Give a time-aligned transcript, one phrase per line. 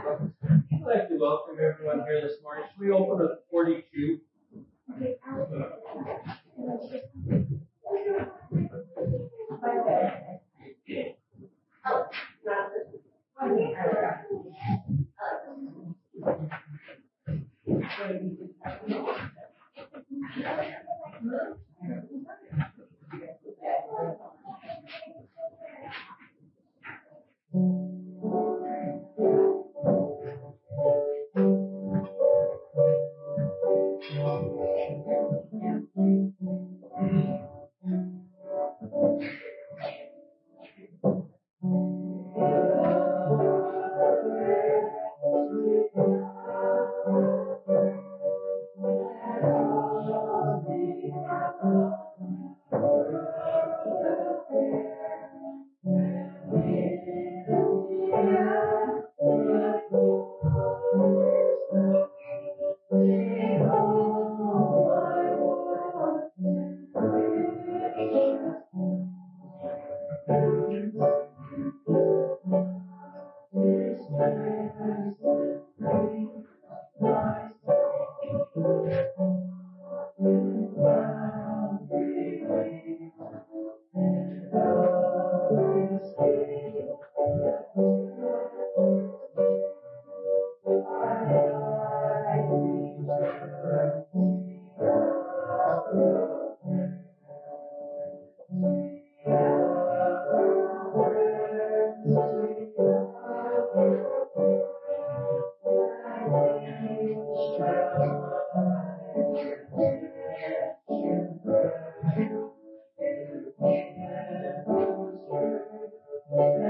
[0.00, 2.64] I'd like to welcome everyone here this morning.
[2.72, 4.20] Should we open with 42?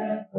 [0.09, 0.30] that.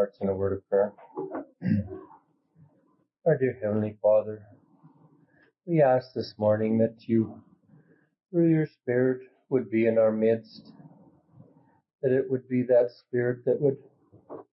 [0.00, 0.94] Hearts in a word of prayer?
[3.26, 4.40] Our dear Heavenly Father,
[5.66, 7.42] we ask this morning that you,
[8.30, 10.72] through your Spirit, would be in our midst,
[12.00, 13.76] that it would be that Spirit that would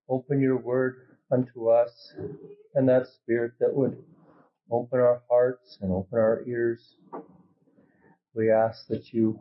[0.10, 2.14] open your word unto us,
[2.76, 4.04] and that Spirit that would
[4.70, 6.96] open our hearts and open our ears.
[8.36, 9.40] We ask that you,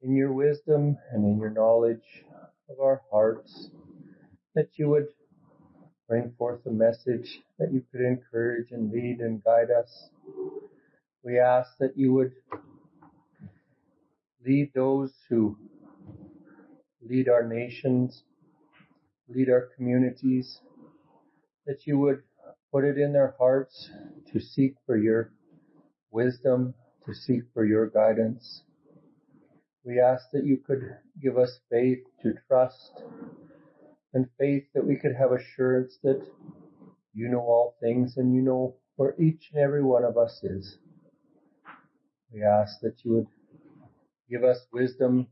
[0.00, 2.24] in your wisdom and in your knowledge
[2.70, 3.68] of our hearts,
[4.54, 5.08] that you would
[6.08, 10.10] bring forth a message that you could encourage and lead and guide us.
[11.22, 12.32] We ask that you would
[14.44, 15.56] lead those who
[17.02, 18.22] lead our nations,
[19.28, 20.60] lead our communities,
[21.66, 22.22] that you would
[22.70, 23.90] put it in their hearts
[24.32, 25.32] to seek for your
[26.10, 26.74] wisdom,
[27.06, 28.62] to seek for your guidance.
[29.84, 33.02] We ask that you could give us faith to trust
[34.14, 36.24] and faith that we could have assurance that
[37.12, 40.78] you know all things and you know where each and every one of us is.
[42.32, 43.26] We ask that you would
[44.30, 45.26] give us wisdom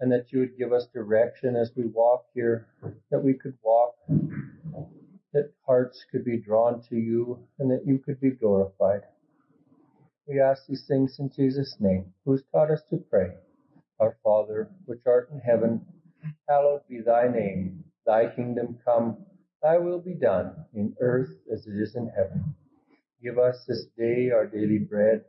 [0.00, 2.66] and that you would give us direction as we walk here,
[3.10, 3.94] that we could walk
[5.34, 9.02] that hearts could be drawn to you and that you could be glorified.
[10.28, 13.32] We ask these things in Jesus' name, who has taught us to pray.
[14.00, 15.84] Our Father, which art in heaven,
[16.48, 17.84] hallowed be thy name.
[18.06, 19.16] Thy kingdom come,
[19.62, 22.54] thy will be done, in earth as it is in heaven.
[23.22, 25.24] Give us this day our daily bread,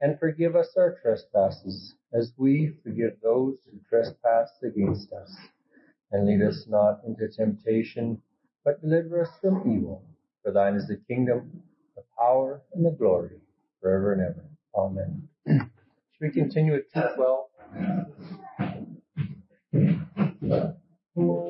[0.00, 5.34] and forgive us our trespasses, as we forgive those who trespass against us.
[6.12, 8.22] And lead us not into temptation,
[8.64, 10.04] but deliver us from evil.
[10.42, 11.62] For thine is the kingdom,
[11.96, 13.40] the power, and the glory,
[13.80, 14.44] forever and ever.
[14.76, 15.28] Amen.
[15.46, 17.44] Should we continue at 212?
[21.14, 21.43] We be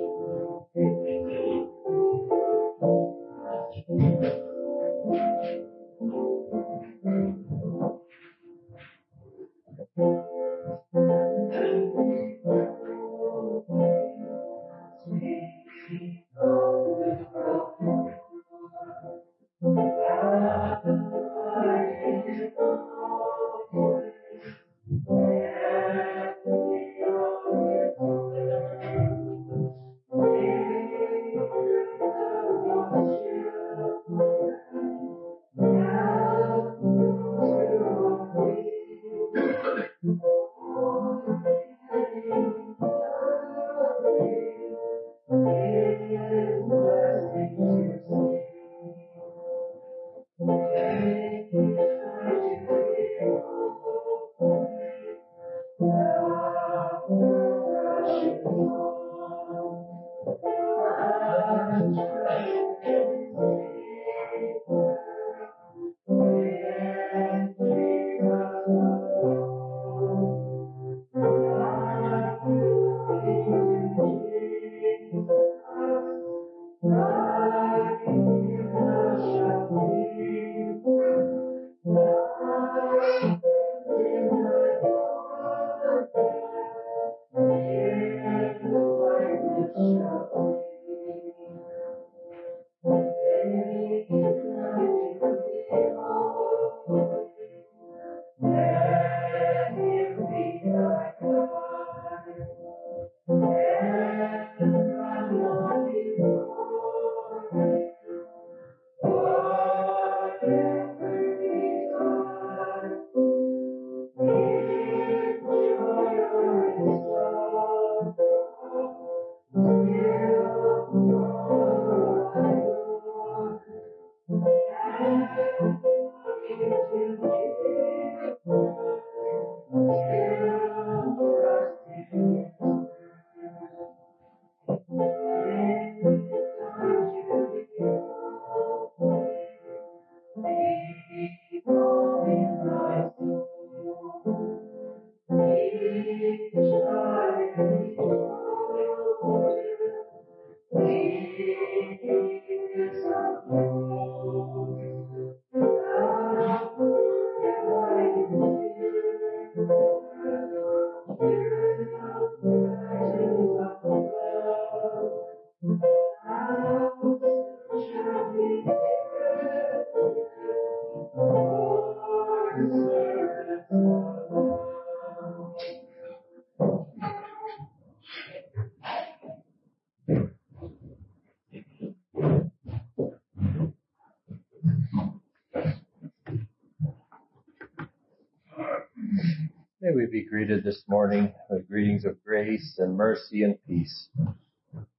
[190.35, 194.09] greeted this morning with greetings of grace and mercy and peace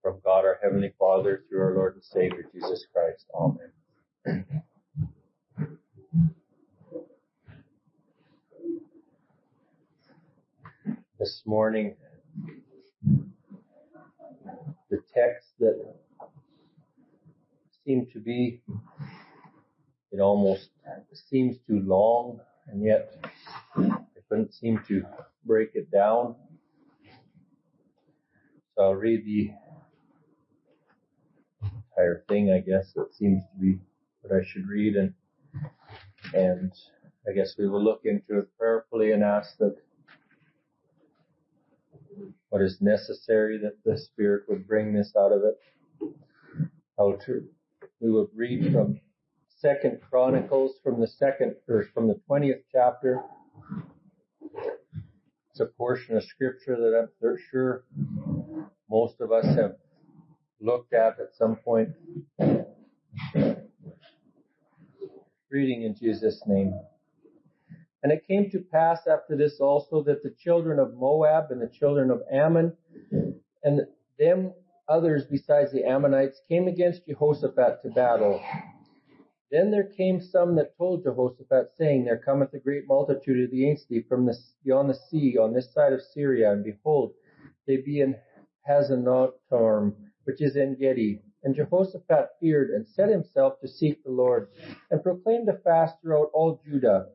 [0.01, 3.25] from God our Heavenly Father through our Lord and Savior Jesus Christ.
[3.37, 4.63] Amen.
[11.19, 11.97] This morning,
[14.89, 15.95] the text that
[17.83, 18.61] seemed to be,
[20.13, 20.69] it almost
[21.29, 22.39] seems too long,
[22.69, 23.13] and yet
[24.29, 25.03] couldn't seem to
[25.45, 26.35] break it down.
[28.75, 29.51] So I'll read the
[31.63, 32.93] entire thing, I guess.
[32.95, 33.79] It seems to be
[34.21, 35.13] what I should read and
[36.33, 36.71] and
[37.27, 39.75] I guess we will look into it prayerfully and ask that
[42.49, 45.57] what is necessary that the Spirit would bring this out of it.
[46.97, 47.17] How
[47.99, 48.99] we would read from
[49.57, 53.21] Second Chronicles from the second or from the twentieth chapter
[55.55, 57.85] it's a portion of scripture that I'm sure
[58.89, 59.75] most of us have
[60.59, 61.91] looked at at some point.
[65.55, 66.77] Reading in Jesus' name.
[68.03, 71.69] And it came to pass after this also that the children of Moab and the
[71.69, 72.73] children of Ammon
[73.63, 73.87] and
[74.19, 74.51] them
[74.89, 78.43] others besides the Ammonites came against Jehoshaphat to battle.
[79.49, 84.03] Then there came some that told Jehoshaphat, saying, There cometh a great multitude against thee
[84.09, 87.13] from the, beyond the sea on this side of Syria, and behold,
[87.65, 88.17] they be in
[88.69, 89.93] Hazanottam,
[90.25, 91.21] which is En-gedi.
[91.45, 94.49] And Jehoshaphat feared and set himself to seek the Lord,
[94.89, 97.09] and proclaimed a fast throughout all Judah.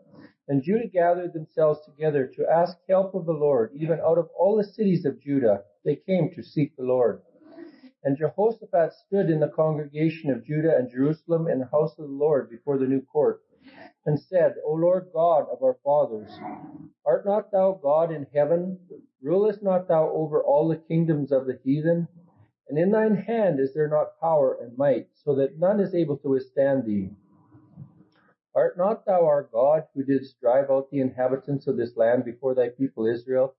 [0.46, 4.56] And Judah gathered themselves together to ask help of the Lord, even out of all
[4.56, 5.64] the cities of Judah.
[5.84, 7.22] They came to seek the Lord.
[8.04, 12.14] And Jehoshaphat stood in the congregation of Judah and Jerusalem in the house of the
[12.14, 13.42] Lord before the new court,
[14.06, 16.30] and said, O Lord God of our fathers,
[17.04, 18.78] art not thou God in heaven?
[19.20, 22.06] Rulest not thou over all the kingdoms of the heathen?
[22.70, 26.16] And in thine hand is there not power and might, so that none is able
[26.18, 27.10] to withstand thee?
[28.54, 32.54] Art not thou our God, who didst drive out the inhabitants of this land before
[32.54, 33.56] thy people Israel,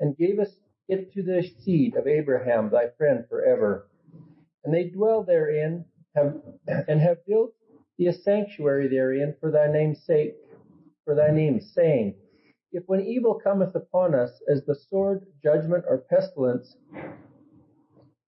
[0.00, 3.86] and gavest it to the seed of Abraham, thy friend forever?
[4.64, 7.52] And they dwell therein, have, and have built
[7.98, 10.36] thee a sanctuary therein for thy name's sake,
[11.04, 12.14] for thy name's saying,
[12.72, 16.76] if when evil cometh upon us as the sword, judgment, or pestilence,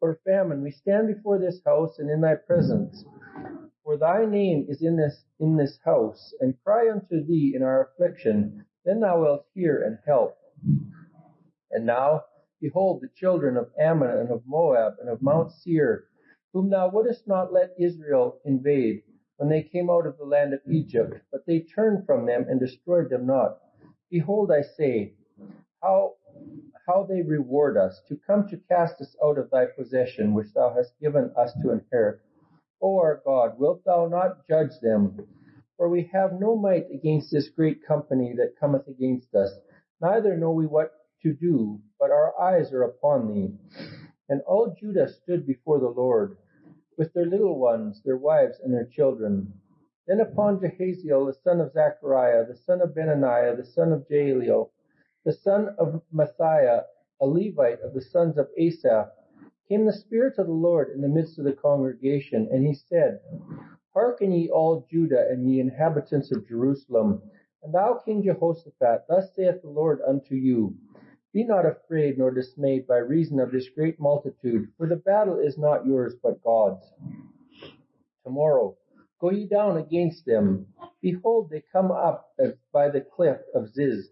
[0.00, 3.04] or famine, we stand before this house and in thy presence.
[3.84, 7.84] For thy name is in this in this house, and cry unto thee in our
[7.84, 10.36] affliction, then thou wilt hear and help.
[11.70, 12.24] And now,
[12.60, 16.04] behold, the children of Ammon and of Moab and of Mount Seir,
[16.52, 19.02] whom thou wouldest not let Israel invade,
[19.36, 22.58] when they came out of the land of Egypt, but they turned from them and
[22.58, 23.58] destroyed them not.
[24.10, 25.14] Behold, I say,
[25.82, 26.14] how
[26.86, 30.72] how they reward us, to come to cast us out of thy possession, which thou
[30.74, 32.20] hast given us to inherit.
[32.80, 35.26] O our God, wilt thou not judge them?
[35.76, 39.50] For we have no might against this great company that cometh against us,
[40.00, 43.52] neither know we what to do, but our eyes are upon thee.
[44.28, 46.36] And all Judah stood before the Lord,
[46.96, 49.52] with their little ones, their wives, and their children.
[50.06, 54.70] Then upon Jehaziel, the son of Zechariah, the son of Benaniah, the son of Jaeleel,
[55.26, 56.84] the son of Matthiah,
[57.20, 59.08] a Levite of the sons of Asaph,
[59.68, 63.18] came the Spirit of the Lord in the midst of the congregation, and he said,
[63.92, 67.20] Hearken ye all Judah and ye inhabitants of Jerusalem,
[67.64, 70.76] and thou King Jehoshaphat, thus saith the Lord unto you,
[71.32, 75.58] Be not afraid nor dismayed by reason of this great multitude, for the battle is
[75.58, 76.86] not yours but God's.
[78.24, 78.76] Tomorrow
[79.20, 80.66] go ye down against them.
[81.02, 82.32] Behold, they come up
[82.72, 84.10] by the cliff of Ziz,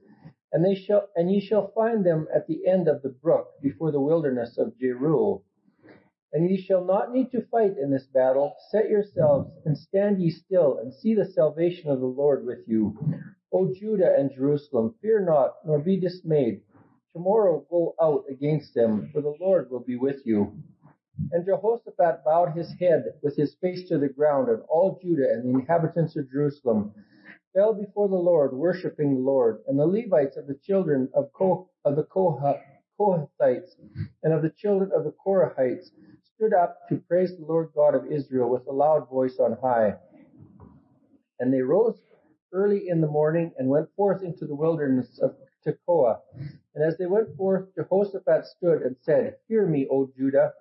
[0.54, 3.90] and they shall, and ye shall find them at the end of the brook before
[3.90, 5.42] the wilderness of Jeruel.
[6.32, 8.54] And ye shall not need to fight in this battle.
[8.70, 12.96] Set yourselves and stand ye still and see the salvation of the Lord with you.
[13.52, 16.62] O Judah and Jerusalem, fear not, nor be dismayed.
[17.12, 20.52] Tomorrow go out against them, for the Lord will be with you.
[21.32, 25.44] And Jehoshaphat bowed his head with his face to the ground, and all Judah and
[25.44, 26.92] the inhabitants of Jerusalem
[27.54, 29.60] fell before the Lord, worshiping the Lord.
[29.68, 33.70] And the Levites of the children of, Koh, of the Kohathites
[34.22, 35.90] and of the children of the Korahites
[36.34, 39.94] stood up to praise the Lord God of Israel with a loud voice on high.
[41.38, 42.00] And they rose
[42.52, 45.34] early in the morning and went forth into the wilderness of
[45.66, 46.18] Tekoa.
[46.74, 50.52] And as they went forth, Jehoshaphat stood and said, Hear me, O Judah,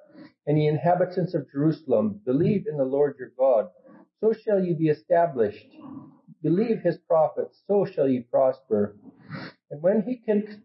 [0.48, 3.70] and ye inhabitants of Jerusalem, believe in the Lord your God.
[4.20, 5.68] So shall ye be established.
[6.44, 8.98] Believe his prophets, so shall ye prosper.
[9.72, 10.64] And when he can,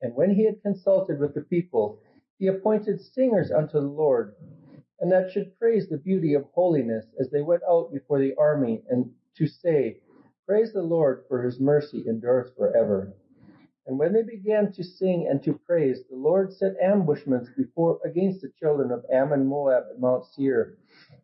[0.00, 2.00] and when he had consulted with the people,
[2.38, 4.36] he appointed singers unto the Lord,
[5.00, 8.84] and that should praise the beauty of holiness as they went out before the army,
[8.88, 9.98] and to say,
[10.46, 13.12] Praise the Lord, for his mercy endureth forever.
[13.86, 18.42] And when they began to sing and to praise, the Lord set ambushments before against
[18.42, 20.78] the children of Ammon, Moab, and Mount Seir,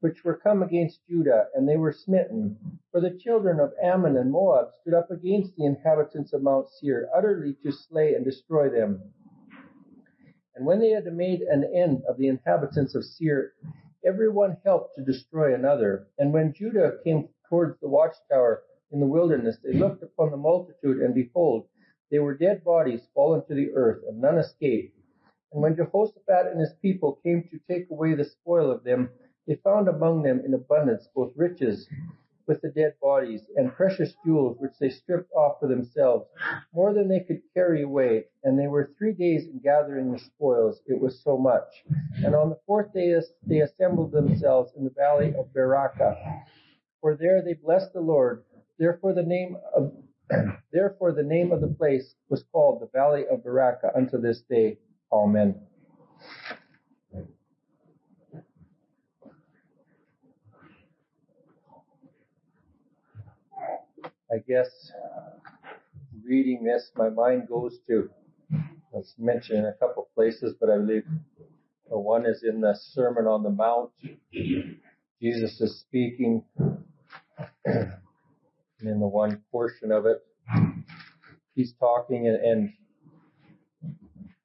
[0.04, 2.54] which were come against Judah, and they were smitten.
[2.92, 7.08] For the children of Ammon and Moab stood up against the inhabitants of Mount Seir,
[7.16, 9.00] utterly to slay and destroy them.
[10.54, 13.54] And when they had made an end of the inhabitants of Seir,
[14.04, 16.06] every one helped to destroy another.
[16.18, 20.98] And when Judah came towards the watchtower in the wilderness, they looked upon the multitude,
[20.98, 21.66] and behold,
[22.10, 24.98] they were dead bodies fallen to the earth, and none escaped.
[25.54, 29.08] And when Jehoshaphat and his people came to take away the spoil of them,
[29.46, 31.88] they found among them in abundance both riches
[32.46, 36.26] with the dead bodies and precious jewels which they stripped off for themselves,
[36.72, 38.24] more than they could carry away.
[38.42, 41.84] And they were three days in gathering the spoils, it was so much.
[42.16, 43.14] And on the fourth day
[43.46, 46.42] they assembled themselves in the valley of Berachah.
[47.00, 48.44] For there they blessed the Lord.
[48.78, 49.92] Therefore the name of
[50.72, 54.78] therefore the name of the place was called the Valley of Berachah unto this day.
[55.12, 55.60] Amen.
[64.34, 64.68] I guess
[66.26, 68.10] reading this, my mind goes to,
[68.92, 71.04] let's mention in a couple places, but I believe
[71.84, 73.90] one is in the Sermon on the Mount.
[75.22, 76.42] Jesus is speaking,
[77.64, 77.92] in
[78.80, 80.20] the one portion of it,
[81.54, 82.72] he's talking and, and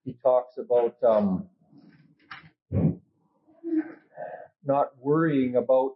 [0.03, 1.47] he talks about um,
[4.63, 5.95] not worrying about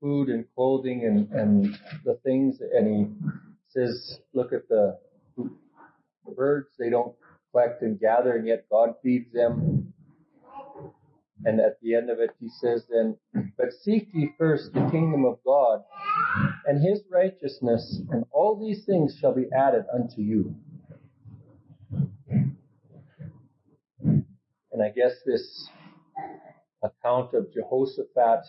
[0.00, 3.30] food and clothing and, and the things, and he
[3.68, 4.98] says, look at the
[6.36, 7.14] birds, they don't
[7.50, 9.92] collect and gather, and yet God feeds them.
[11.44, 13.16] And at the end of it, he says then,
[13.56, 15.82] but seek ye first the kingdom of God
[16.66, 20.54] and his righteousness, and all these things shall be added unto you.
[24.72, 25.68] And I guess this
[26.82, 28.44] account of Jehoshaphat,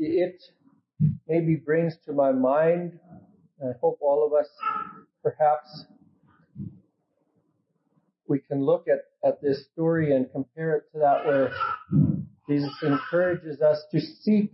[0.00, 0.42] it
[1.28, 2.98] maybe brings to my mind,
[3.62, 4.48] I hope all of us
[5.22, 5.84] perhaps
[8.26, 11.52] we can look at, at this story and compare it to that where
[12.48, 14.50] Jesus encourages us to seek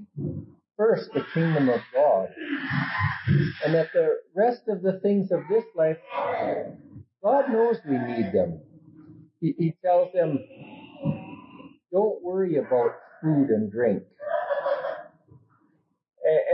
[0.77, 2.29] first the kingdom of God.
[3.65, 5.99] And that the rest of the things of this life,
[7.23, 8.61] God knows we need them.
[9.41, 10.39] He, he tells them,
[11.93, 14.03] don't worry about food and drink.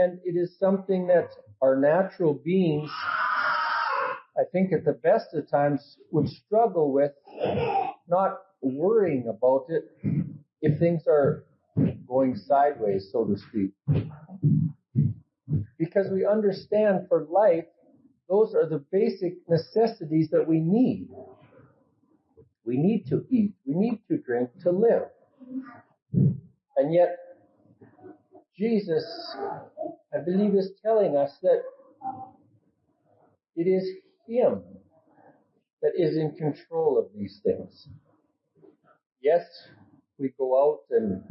[0.01, 1.29] And it is something that
[1.61, 2.91] our natural beings
[4.35, 7.11] I think at the best of times would struggle with
[8.07, 9.83] not worrying about it
[10.61, 11.43] if things are
[12.07, 13.71] going sideways, so to speak.
[15.77, 17.65] Because we understand for life,
[18.27, 21.09] those are the basic necessities that we need.
[22.65, 23.53] We need to eat.
[23.65, 25.09] We need to drink to live.
[26.13, 27.17] And yet,
[28.57, 29.03] Jesus,
[30.13, 31.63] I believe, is telling us that
[33.55, 33.87] it is
[34.27, 34.61] him
[35.81, 37.87] that is in control of these things.
[39.21, 39.43] Yes,
[40.19, 41.23] we go out and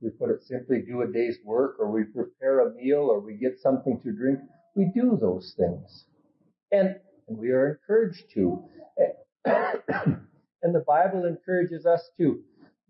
[0.00, 3.34] we put it simply do a day's work or we prepare a meal or we
[3.34, 4.38] get something to drink.
[4.74, 6.04] We do those things.
[6.70, 6.96] And,
[7.28, 8.62] and we are encouraged to.
[9.44, 12.42] and the Bible encourages us to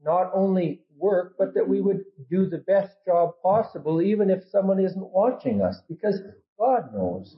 [0.05, 4.79] not only work, but that we would do the best job possible even if someone
[4.79, 6.21] isn't watching us because
[6.59, 7.37] God knows.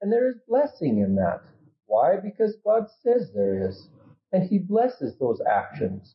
[0.00, 1.42] And there is blessing in that.
[1.86, 2.16] Why?
[2.16, 3.88] Because God says there is.
[4.32, 6.14] And He blesses those actions.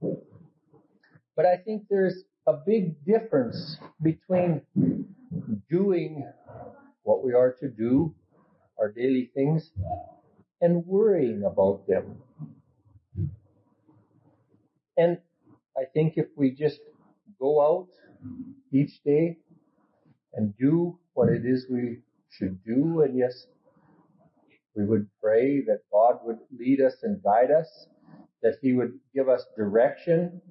[0.00, 4.62] But I think there's a big difference between
[5.70, 6.26] doing
[7.02, 8.14] what we are to do,
[8.78, 9.70] our daily things,
[10.60, 12.16] and worrying about them.
[14.96, 15.18] And
[15.80, 16.78] I think if we just
[17.40, 17.88] go out
[18.70, 19.38] each day
[20.34, 23.00] and do what it is we should do.
[23.02, 23.46] And yes,
[24.76, 27.86] we would pray that God would lead us and guide us,
[28.42, 30.42] that He would give us direction,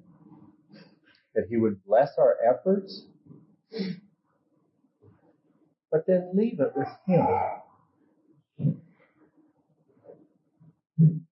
[1.34, 3.06] that He would bless our efforts,
[5.92, 7.26] but then leave it with Him.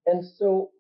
[0.07, 0.71] And so,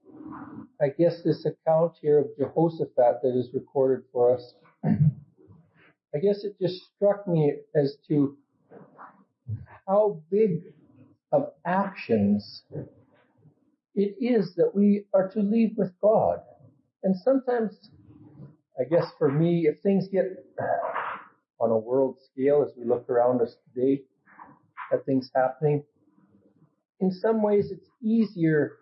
[0.80, 6.56] I guess this account here of Jehoshaphat that is recorded for us, I guess it
[6.60, 8.36] just struck me as to
[9.86, 10.62] how big
[11.32, 12.62] of actions
[13.94, 16.40] it is that we are to leave with God.
[17.02, 17.90] And sometimes,
[18.80, 20.26] I guess for me, if things get
[21.60, 24.02] on a world scale as we look around us today
[24.92, 25.82] at things happening,
[27.00, 28.78] in some ways it's easier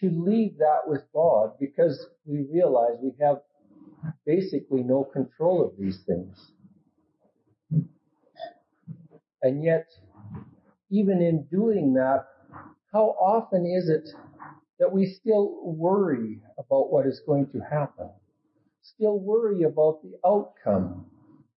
[0.00, 3.38] to leave that with God because we realize we have
[4.26, 6.50] basically no control of these things.
[9.42, 9.86] And yet,
[10.90, 12.26] even in doing that,
[12.92, 14.08] how often is it
[14.78, 18.08] that we still worry about what is going to happen?
[18.82, 21.06] Still worry about the outcome?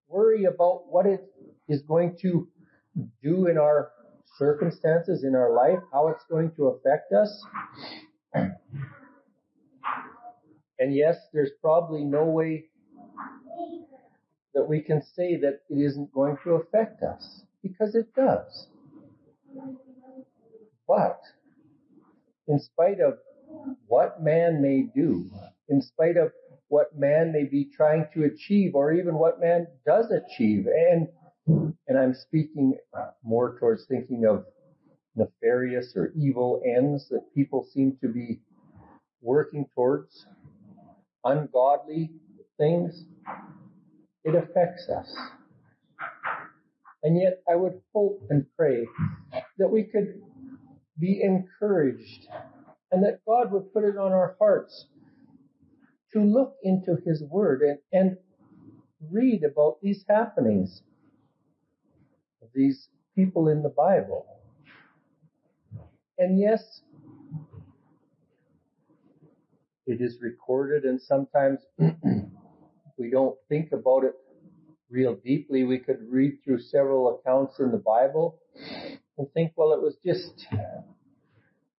[0.07, 1.25] Worry about what it
[1.67, 2.47] is going to
[3.23, 3.91] do in our
[4.37, 7.43] circumstances, in our life, how it's going to affect us?
[10.79, 12.65] And yes, there's probably no way
[14.53, 18.67] that we can say that it isn't going to affect us because it does.
[20.87, 21.19] But
[22.47, 23.17] in spite of
[23.87, 25.29] what man may do,
[25.69, 26.31] in spite of
[26.69, 30.65] what man may be trying to achieve or even what man does achieve.
[30.67, 31.07] And,
[31.87, 32.77] and I'm speaking
[33.23, 34.45] more towards thinking of
[35.17, 38.39] nefarious or evil ends that people seem to be
[39.21, 40.25] working towards,
[41.23, 42.11] ungodly
[42.57, 43.05] things.
[44.23, 45.13] It affects us.
[47.03, 48.85] And yet I would hope and pray
[49.57, 50.21] that we could
[50.99, 52.27] be encouraged
[52.91, 54.87] and that God would put it on our hearts
[56.13, 58.17] to look into His Word and, and
[59.11, 60.81] read about these happenings
[62.41, 64.25] of these people in the Bible.
[66.17, 66.81] And yes,
[69.85, 71.59] it is recorded and sometimes
[72.97, 74.13] we don't think about it
[74.89, 75.63] real deeply.
[75.63, 78.39] We could read through several accounts in the Bible
[79.17, 80.47] and think, well, it was just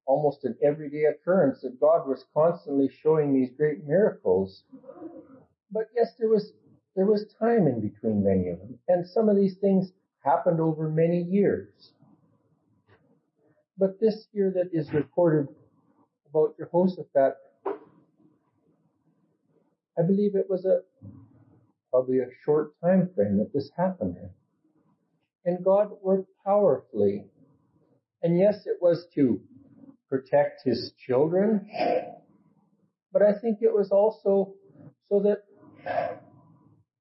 [0.07, 4.63] almost an everyday occurrence that God was constantly showing these great miracles.
[5.71, 6.53] But yes, there was
[6.97, 9.93] there was time in between many of them, and some of these things
[10.25, 11.93] happened over many years.
[13.79, 15.47] But this here that is recorded
[16.29, 17.35] about Jehoshaphat,
[19.99, 20.81] I believe it was a
[21.91, 24.17] probably a short time frame that this happened.
[25.45, 27.25] And God worked powerfully.
[28.23, 29.41] And yes, it was to
[30.09, 31.69] protect his children,
[33.13, 34.55] but I think it was also
[35.09, 35.45] so that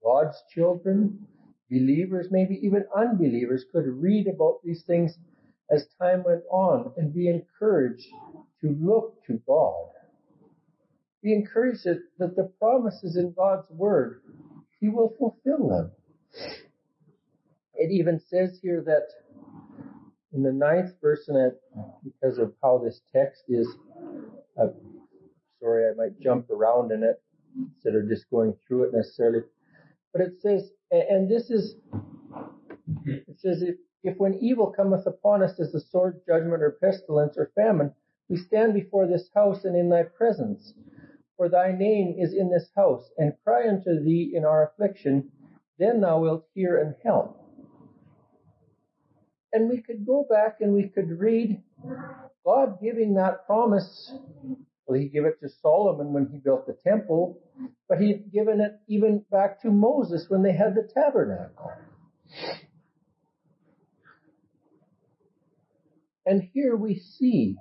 [0.03, 1.25] God's children,
[1.71, 5.17] believers, maybe even unbelievers, could read about these things
[5.71, 8.07] as time went on and be encouraged
[8.61, 9.89] to look to God.
[11.23, 14.21] Be encouraged that, the promises in God's Word,
[14.79, 15.91] He will fulfill them.
[17.73, 19.07] It even says here that
[20.33, 21.51] in the ninth verse, and
[22.03, 23.67] because of how this text is,
[24.61, 24.67] uh,
[25.59, 27.21] sorry, I might jump around in it
[27.57, 29.41] instead of just going through it necessarily.
[30.13, 31.75] But it says, and this is,
[33.05, 37.37] it says, if, if when evil cometh upon us as the sword, judgment, or pestilence,
[37.37, 37.93] or famine,
[38.29, 40.73] we stand before this house and in thy presence.
[41.37, 45.31] For thy name is in this house, and cry unto thee in our affliction,
[45.77, 47.43] then thou wilt hear and help.
[49.53, 51.61] And we could go back and we could read
[52.45, 54.13] God giving that promise.
[54.85, 57.39] Well, he gave it to Solomon when he built the temple,
[57.87, 61.71] but he'd given it even back to Moses when they had the tabernacle.
[66.27, 67.55] And here we see,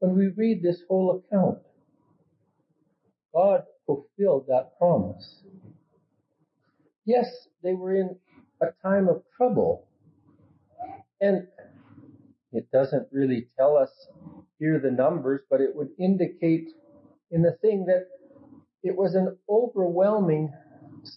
[0.00, 1.58] when we read this whole account,
[3.32, 5.42] God fulfilled that promise.
[7.04, 7.26] Yes,
[7.62, 8.16] they were in
[8.60, 9.86] a time of trouble,
[11.20, 11.46] and
[12.50, 13.90] it doesn't really tell us
[14.58, 16.70] here the numbers, but it would indicate
[17.30, 18.08] in the thing that
[18.82, 20.52] it was an overwhelming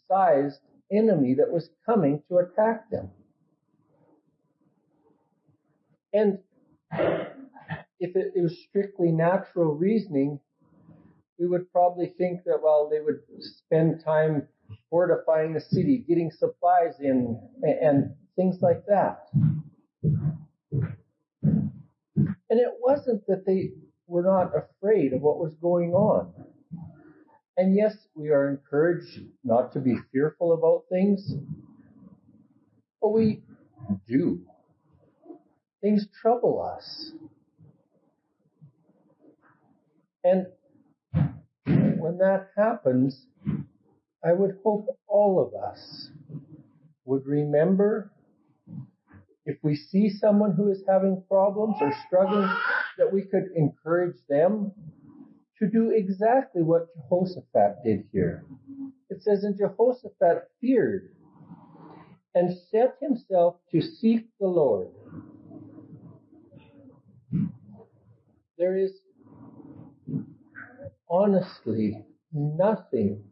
[0.08, 0.60] sized
[0.92, 3.10] enemy that was coming to attack them.
[6.14, 6.38] And
[6.92, 10.40] if it, was strictly natural reasoning,
[11.40, 14.48] we would probably think that, well, they would spend time
[14.90, 19.28] fortifying the city, getting supplies in, and things like that.
[22.50, 23.72] And it wasn't that they
[24.08, 26.34] were not afraid of what was going on.
[27.58, 31.34] And yes, we are encouraged not to be fearful about things,
[33.02, 33.42] but we
[34.08, 34.42] do.
[35.82, 37.12] Things trouble us.
[40.24, 40.48] And
[41.66, 43.26] when that happens,
[44.24, 46.10] I would hope all of us
[47.06, 48.12] would remember
[49.46, 52.50] if we see someone who is having problems or struggling,
[52.98, 54.74] that we could encourage them
[55.60, 58.44] to do exactly what Jehoshaphat did here.
[59.10, 61.12] It says, and Jehoshaphat feared
[62.36, 64.90] and set himself to seek the Lord.
[68.58, 68.92] There is
[71.10, 73.24] honestly nothing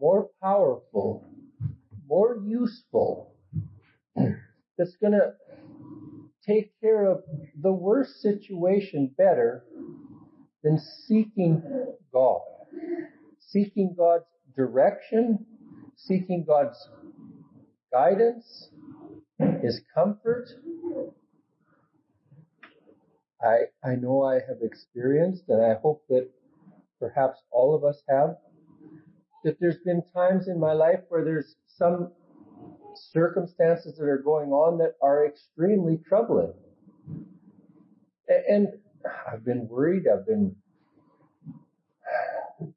[0.00, 1.24] more powerful,
[2.06, 3.34] more useful
[4.76, 5.32] that's going to
[6.46, 7.22] take care of
[7.60, 9.64] the worst situation better
[10.62, 11.62] than seeking
[12.12, 12.42] God.
[13.40, 14.24] Seeking God's
[14.56, 15.46] direction,
[15.96, 16.76] seeking God's
[17.90, 18.68] guidance,
[19.62, 20.48] His comfort.
[23.42, 26.28] I, I know I have experienced, and I hope that
[26.98, 28.36] perhaps all of us have,
[29.44, 32.12] that there's been times in my life where there's some
[32.94, 36.52] circumstances that are going on that are extremely troubling.
[38.28, 38.68] And
[39.30, 40.56] I've been worried, I've been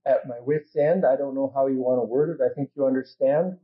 [0.06, 1.06] at my wit's end.
[1.06, 2.44] I don't know how you want to word it.
[2.44, 3.58] I think you understand.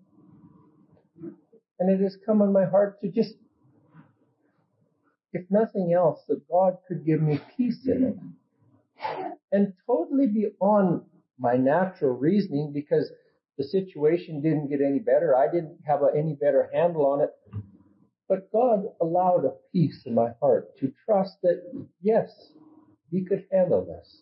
[1.79, 3.35] And it has come on my heart to just,
[5.35, 9.35] if nothing else, that God could give me peace in it.
[9.51, 11.01] And totally beyond
[11.37, 13.11] my natural reasoning because
[13.57, 15.35] the situation didn't get any better.
[15.35, 17.31] I didn't have a, any better handle on it.
[18.29, 21.61] But God allowed a peace in my heart to trust that,
[22.01, 22.31] yes,
[23.11, 24.21] He could handle this.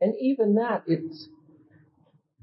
[0.00, 1.28] And even that, it's,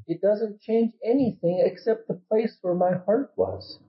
[0.05, 3.79] it doesn't change anything except the place where my heart was.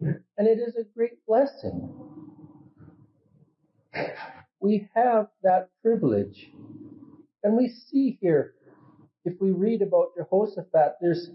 [0.00, 1.94] And it is a great blessing.
[4.60, 6.50] We have that privilege.
[7.42, 8.54] And we see here,
[9.24, 11.30] if we read about Jehoshaphat, there's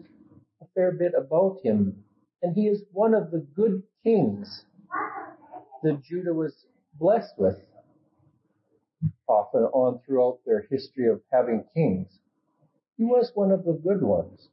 [0.62, 2.04] a fair bit about him.
[2.42, 4.66] And he is one of the good kings
[5.84, 6.66] that Judah was
[7.00, 7.58] blessed with
[9.28, 12.20] off and on throughout their history of having kings.
[12.98, 14.50] He was one of the good ones.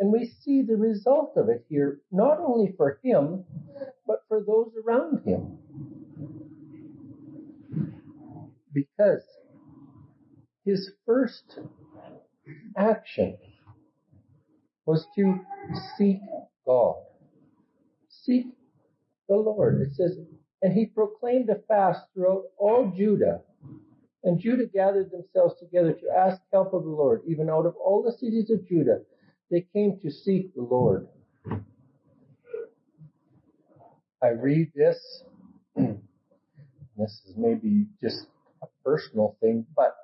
[0.00, 3.44] And we see the result of it here, not only for him,
[4.06, 5.58] but for those around him.
[8.72, 9.24] Because
[10.64, 11.58] his first
[12.76, 13.36] action
[14.86, 15.40] was to
[15.96, 16.20] seek
[16.64, 16.96] God.
[18.08, 18.46] Seek
[19.28, 19.80] the Lord.
[19.80, 20.16] It says,
[20.62, 23.40] and he proclaimed a fast throughout all Judah.
[24.24, 27.22] And Judah gathered themselves together to ask help of the Lord.
[27.26, 29.00] Even out of all the cities of Judah,
[29.50, 31.08] they came to seek the Lord.
[34.22, 34.98] I read this.
[35.76, 35.96] this
[37.26, 38.26] is maybe just
[38.62, 39.96] a personal thing, but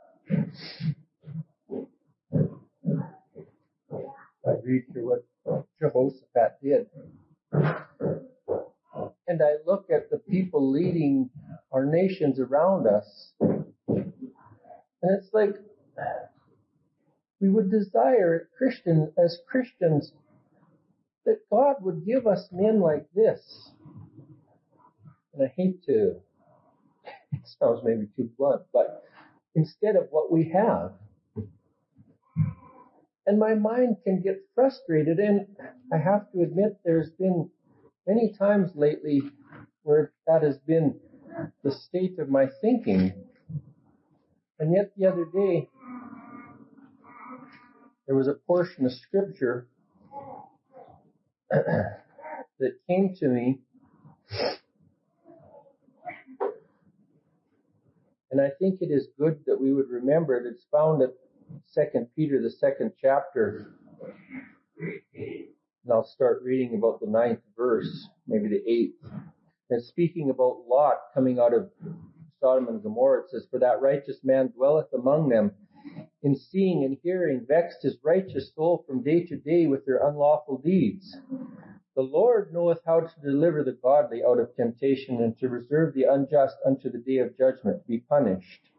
[4.46, 6.87] I read through what Jehoshaphat did.
[9.26, 11.30] And I look at the people leading
[11.72, 13.33] our nations around us.
[13.40, 15.57] And it's like
[17.44, 20.12] we would desire Christian as Christians
[21.26, 23.70] that God would give us men like this.
[25.35, 26.14] And I hate to
[27.33, 29.02] it sounds maybe too blunt, but
[29.54, 30.92] instead of what we have.
[33.26, 35.46] And my mind can get frustrated and
[35.92, 37.50] I have to admit there's been
[38.07, 39.20] many times lately
[39.83, 40.98] where that has been
[41.62, 43.12] the state of my thinking.
[44.59, 45.68] And yet the other day,
[48.07, 49.69] there was a portion of scripture
[51.51, 53.61] that came to me.
[58.31, 60.47] And I think it is good that we would remember it.
[60.47, 61.11] It's found at
[61.67, 63.75] Second Peter, the second chapter.
[65.14, 68.97] And I'll start reading about the ninth verse, maybe the eighth.
[69.71, 71.71] And speaking about Lot coming out of
[72.40, 75.53] Sodom and Gomorrah, it says, For that righteous man dwelleth among them,
[76.23, 80.59] in seeing and hearing, vexed his righteous soul from day to day with their unlawful
[80.59, 81.16] deeds.
[81.94, 86.05] The Lord knoweth how to deliver the godly out of temptation and to reserve the
[86.05, 88.70] unjust unto the day of judgment to be punished.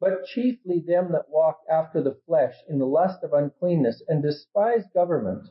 [0.00, 4.84] But chiefly them that walk after the flesh in the lust of uncleanness and despise
[4.92, 5.48] government.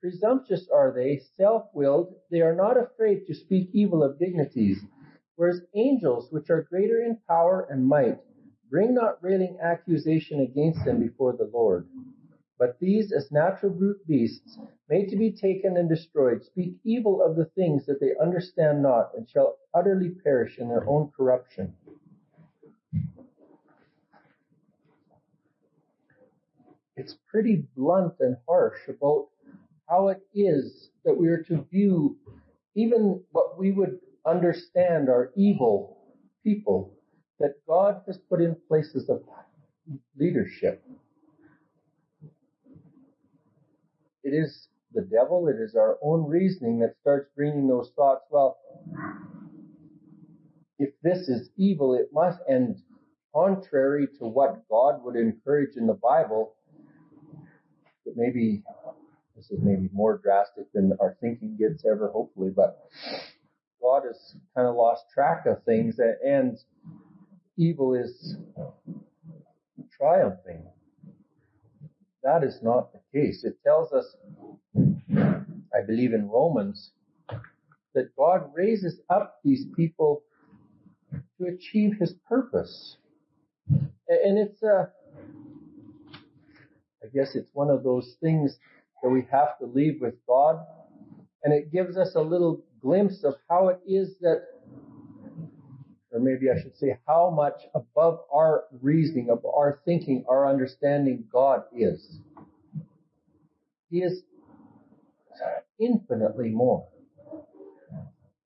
[0.00, 4.84] Presumptuous are they, self-willed, they are not afraid to speak evil of dignities,
[5.34, 8.20] whereas angels, which are greater in power and might,
[8.70, 11.86] bring not railing accusation against them before the Lord.
[12.58, 17.36] But these, as natural brute beasts, made to be taken and destroyed, speak evil of
[17.36, 21.72] the things that they understand not, and shall utterly perish in their own corruption.
[26.96, 29.28] It's pretty blunt and harsh about
[29.88, 32.18] how it is that we are to view
[32.74, 35.98] even what we would understand are evil
[36.42, 36.97] people
[37.40, 39.22] that God has put in places of
[40.18, 40.82] leadership.
[44.24, 48.58] It is the devil, it is our own reasoning that starts bringing those thoughts, well,
[50.78, 52.82] if this is evil, it must, end
[53.34, 56.54] contrary to what God would encourage in the Bible,
[58.04, 58.62] but maybe
[59.36, 62.88] this is maybe more drastic than our thinking gets ever, hopefully, but
[63.80, 66.58] God has kind of lost track of things and
[67.58, 68.36] evil is
[69.98, 70.64] triumphing.
[72.22, 73.44] That is not the case.
[73.44, 74.06] It tells us,
[74.76, 76.92] I believe in Romans,
[77.94, 80.22] that God raises up these people
[81.12, 82.96] to achieve his purpose.
[83.68, 84.90] And it's a,
[87.02, 88.56] I guess it's one of those things
[89.02, 90.60] that we have to leave with God.
[91.42, 94.42] And it gives us a little glimpse of how it is that,
[96.12, 101.24] or maybe I should say how much above our reasoning, of our thinking, our understanding
[101.30, 102.18] God is.
[103.90, 104.22] He is
[105.78, 106.86] infinitely more.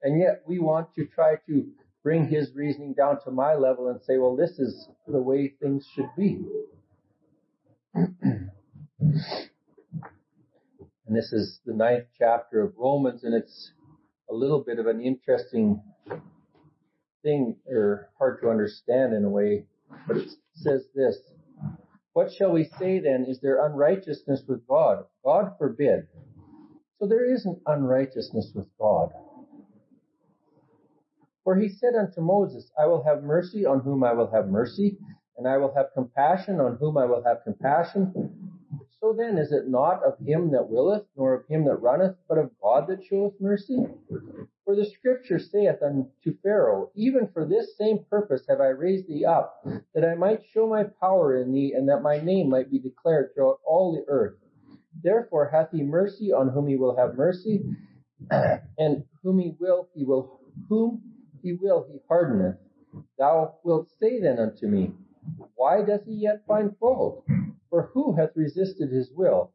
[0.02, 1.66] And yet we want to try to
[2.02, 5.86] bring his reasoning down to my level and say, well, this is the way things
[5.94, 6.44] should be.
[7.94, 8.50] and
[11.06, 13.72] this is the ninth chapter of Romans, and it's
[14.28, 15.80] a little bit of an interesting
[17.22, 19.64] thing, or hard to understand in a way,
[20.06, 21.18] but it says this.
[22.12, 23.24] What shall we say then?
[23.28, 25.04] Is there unrighteousness with God?
[25.24, 26.08] God forbid.
[26.98, 29.10] So there isn't unrighteousness with God.
[31.44, 34.98] For he said unto Moses, I will have mercy on whom I will have mercy,
[35.36, 38.12] and I will have compassion on whom I will have compassion.
[39.00, 42.38] So then is it not of him that willeth, nor of him that runneth, but
[42.38, 43.78] of God that showeth mercy?
[44.64, 49.24] For the scripture saith unto Pharaoh, Even for this same purpose have I raised thee
[49.24, 52.78] up, that I might show my power in thee, and that my name might be
[52.78, 54.36] declared throughout all the earth.
[55.02, 57.64] Therefore hath he mercy on whom he will have mercy,
[58.78, 61.02] and whom he will, he will, whom
[61.42, 62.56] he will, he hardeneth.
[63.18, 64.94] Thou wilt say then unto me,
[65.56, 67.24] Why doth he yet find fault?
[67.68, 69.50] For who hath resisted his will?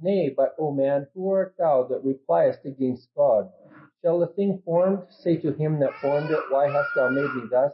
[0.00, 3.50] Nay, but, O man, who art thou that repliest against God?
[4.02, 7.42] Shall the thing formed say to him that formed it, Why hast thou made me
[7.48, 7.72] thus?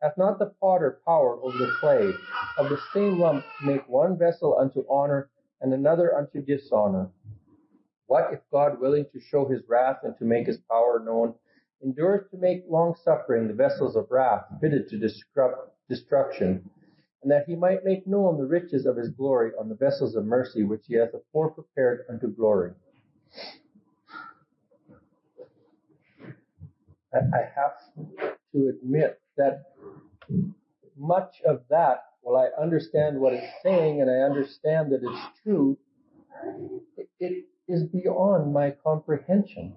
[0.00, 2.14] Hath not the potter power over the clay,
[2.56, 5.28] of the same lump to make one vessel unto honor,
[5.60, 7.10] and another unto dishonor?
[8.06, 11.34] What if God, willing to show his wrath and to make his power known,
[11.82, 14.98] endures to make long suffering the vessels of wrath fitted to
[15.88, 16.70] destruction,
[17.22, 20.24] and that he might make known the riches of his glory on the vessels of
[20.24, 22.72] mercy which he hath afore prepared unto glory.
[27.34, 27.72] I have
[28.52, 29.64] to admit that
[30.96, 35.76] much of that, while I understand what it's saying and I understand that it's true,
[37.20, 39.74] it is beyond my comprehension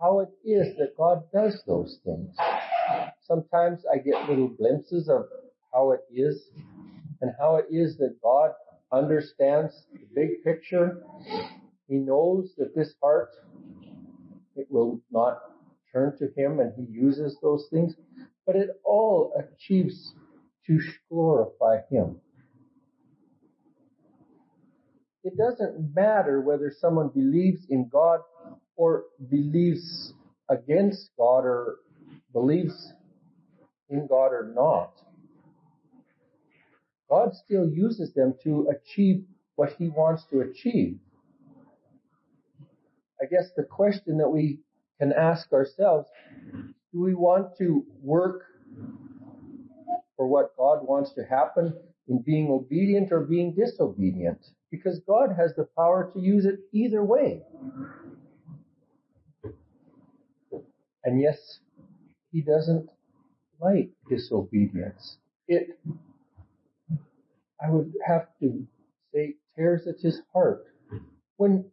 [0.00, 2.36] how it is that God does those things.
[3.22, 5.26] Sometimes I get little glimpses of
[5.72, 6.50] how it is
[7.20, 8.50] and how it is that God
[8.92, 11.02] understands the big picture.
[11.88, 13.30] He knows that this heart,
[14.56, 15.38] it will not
[15.94, 17.94] turn to Him and He uses those things,
[18.46, 20.12] but it all achieves
[20.66, 22.16] to glorify Him.
[25.22, 28.20] It doesn't matter whether someone believes in God
[28.76, 30.12] or believes
[30.50, 31.76] against God or
[32.32, 32.92] believes
[33.88, 34.92] in God or not.
[37.08, 39.24] God still uses them to achieve
[39.56, 40.98] what he wants to achieve.
[43.20, 44.58] I guess the question that we
[45.00, 46.08] can ask ourselves,
[46.92, 48.42] do we want to work
[50.16, 51.74] for what God wants to happen
[52.08, 54.38] in being obedient or being disobedient?
[54.70, 57.42] Because God has the power to use it either way.
[61.04, 61.36] And yes,
[62.32, 62.88] he doesn't
[63.60, 65.18] like disobedience.
[65.46, 65.78] It,
[67.62, 68.66] I would have to
[69.12, 70.64] say, tears at his heart
[71.36, 71.64] when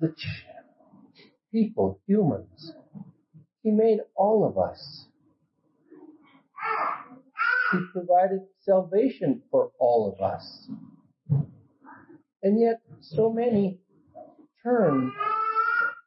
[0.00, 0.14] the
[1.52, 2.74] people, humans,
[3.62, 5.06] he made all of us.
[7.72, 10.68] He provided salvation for all of us.
[12.42, 13.78] And yet, so many
[14.62, 15.12] turn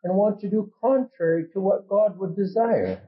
[0.03, 3.01] and want to do contrary to what God would desire.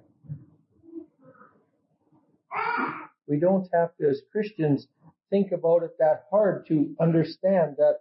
[3.28, 4.88] We don't have to, as Christians,
[5.30, 8.00] think about it that hard to understand that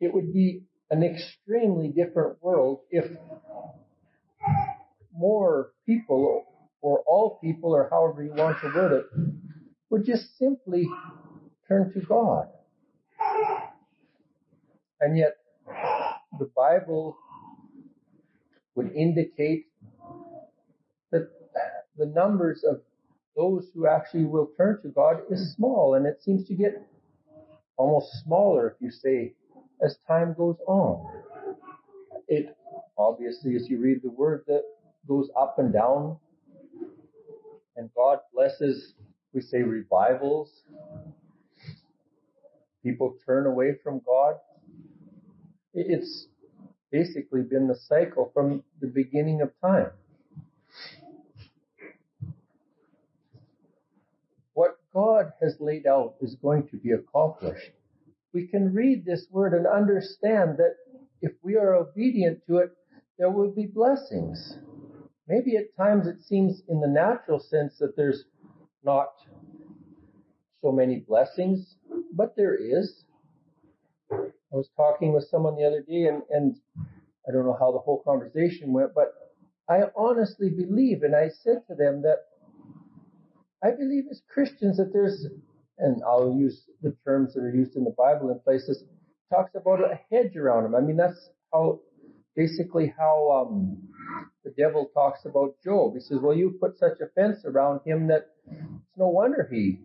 [0.00, 3.04] it would be an extremely different world if
[5.14, 6.44] more people,
[6.80, 9.06] or all people, or however you want to word it,
[9.90, 10.88] would just simply
[11.68, 12.48] turn to God.
[15.00, 15.36] And yet,
[16.38, 17.16] the Bible
[18.74, 19.66] would indicate
[21.10, 21.28] that
[21.96, 22.80] the numbers of
[23.36, 26.86] those who actually will turn to God is small, and it seems to get
[27.76, 29.34] almost smaller if you say
[29.84, 31.06] as time goes on.
[32.28, 32.56] It
[32.98, 34.62] obviously, as you read the word, that
[35.08, 36.18] goes up and down,
[37.76, 38.94] and God blesses,
[39.32, 40.50] we say, revivals.
[42.82, 44.36] People turn away from God.
[45.74, 46.26] It's
[46.90, 49.90] basically been the cycle from the beginning of time.
[54.54, 57.70] What God has laid out is going to be accomplished.
[58.32, 60.76] We can read this word and understand that
[61.20, 62.70] if we are obedient to it,
[63.18, 64.58] there will be blessings.
[65.28, 68.24] maybe at times it seems in the natural sense that there's
[68.82, 69.08] not
[70.62, 71.76] so many blessings,
[72.12, 73.04] but there is.
[74.12, 76.56] I was talking with someone the other day and, and
[77.28, 79.14] I don't know how the whole conversation went, but
[79.68, 82.18] I honestly believe, and I said to them that
[83.62, 85.26] I believe as Christians that there's,
[85.80, 88.84] and I'll use the terms that are used in the Bible in places,
[89.32, 90.74] talks about a hedge around him.
[90.74, 91.80] I mean, that's how,
[92.36, 93.78] basically how, um,
[94.44, 95.94] the devil talks about Job.
[95.94, 99.80] He says, well, you put such a fence around him that it's no wonder he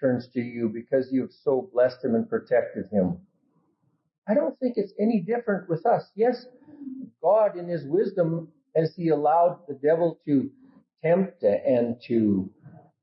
[0.00, 3.18] turns to you because you've so blessed him and protected him.
[4.28, 6.04] I don't think it's any different with us.
[6.14, 6.46] Yes,
[7.22, 10.50] God in his wisdom, as he allowed the devil to
[11.04, 12.50] tempt and to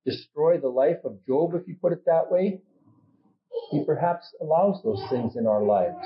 [0.07, 2.61] destroy the life of Job, if you put it that way,
[3.71, 5.97] he perhaps allows those things in our lives.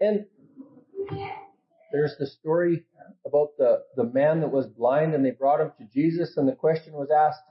[0.00, 0.26] And
[1.92, 2.84] there's the story
[3.26, 6.52] about the, the man that was blind and they brought him to Jesus and the
[6.52, 7.42] question was asked,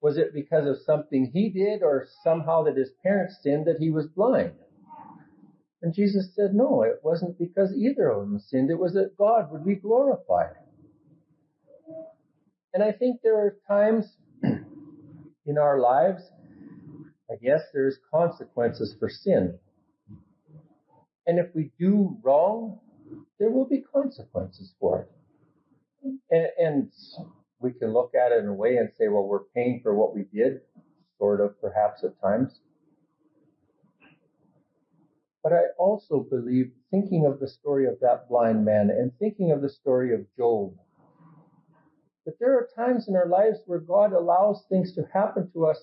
[0.00, 3.90] was it because of something he did or somehow that his parents sinned that he
[3.90, 4.52] was blind?
[5.82, 8.70] And Jesus said, no, it wasn't because either of them sinned.
[8.70, 10.54] It was that God would be glorified.
[12.74, 16.22] And I think there are times in our lives,
[17.30, 19.58] I guess there's consequences for sin.
[21.26, 22.80] And if we do wrong,
[23.38, 25.10] there will be consequences for it.
[26.30, 26.92] And, and
[27.60, 30.14] we can look at it in a way and say, well, we're paying for what
[30.14, 30.60] we did,
[31.18, 32.60] sort of, perhaps at times.
[35.42, 39.62] But I also believe, thinking of the story of that blind man and thinking of
[39.62, 40.74] the story of Job,
[42.28, 45.80] that there are times in our lives where God allows things to happen to us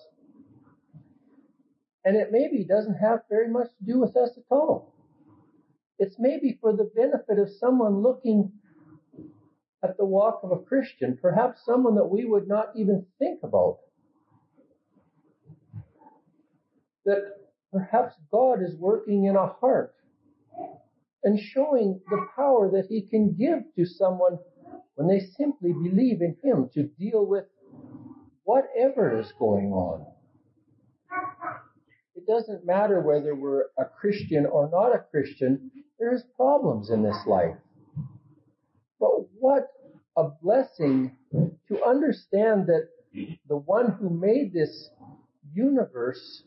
[2.05, 4.93] and it maybe doesn't have very much to do with us at all.
[5.97, 8.51] It's maybe for the benefit of someone looking
[9.83, 13.79] at the walk of a Christian, perhaps someone that we would not even think about.
[17.05, 17.23] That
[17.73, 19.95] perhaps God is working in a heart
[21.23, 24.37] and showing the power that he can give to someone
[24.95, 27.45] when they simply believe in him to deal with
[28.43, 30.05] whatever is going on.
[32.15, 35.69] It doesn't matter whether we're a Christian or not a Christian,
[35.99, 37.55] there's problems in this life.
[38.99, 39.67] But what
[40.17, 42.89] a blessing to understand that
[43.47, 44.89] the one who made this
[45.53, 46.43] universe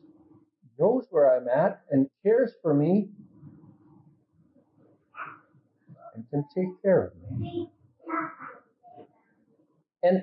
[0.78, 3.10] knows where I'm at and cares for me
[6.14, 7.70] and can take care of me.
[10.02, 10.22] And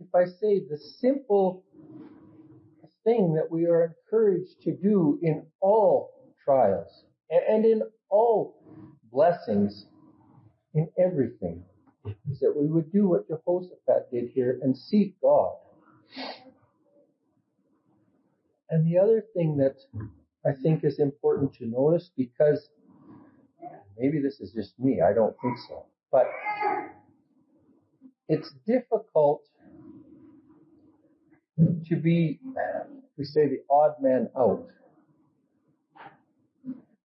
[0.00, 1.64] if I say the simple
[3.04, 6.12] thing that we are encouraged to do in all
[6.44, 8.56] trials and in all
[9.12, 9.86] blessings
[10.74, 11.64] in everything
[12.30, 15.54] is that we would do what Jehoshaphat did here and seek God.
[18.70, 19.76] And the other thing that
[20.44, 22.68] I think is important to notice because
[23.98, 26.26] maybe this is just me, I don't think so, but
[28.28, 29.42] it's difficult
[31.58, 32.40] to be,
[33.16, 34.66] we say, the odd man out.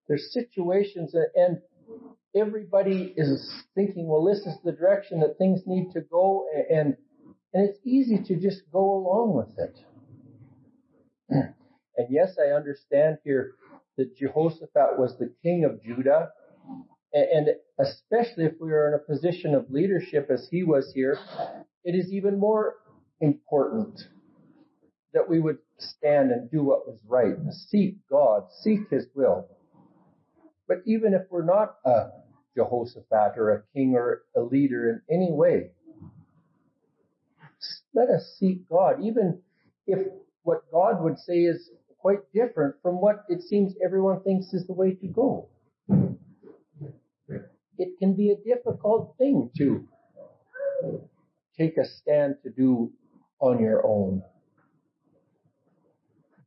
[0.07, 1.59] There's situations that, and
[2.35, 6.97] everybody is thinking, well, this is the direction that things need to go, and
[7.53, 9.79] and it's easy to just go along with it.
[11.97, 13.55] And yes, I understand here
[13.97, 16.29] that Jehoshaphat was the king of Judah,
[17.13, 17.49] and
[17.81, 21.17] especially if we are in a position of leadership as he was here,
[21.83, 22.75] it is even more
[23.19, 23.99] important
[25.13, 29.47] that we would stand and do what was right, seek God, seek his will.
[30.67, 32.09] But even if we're not a
[32.55, 35.71] Jehoshaphat or a king or a leader in any way,
[37.93, 39.41] let us seek God, even
[39.85, 40.07] if
[40.43, 41.69] what God would say is
[41.99, 45.49] quite different from what it seems everyone thinks is the way to go.
[47.81, 49.87] It can be a difficult thing to
[51.57, 52.91] take a stand to do
[53.39, 54.21] on your own.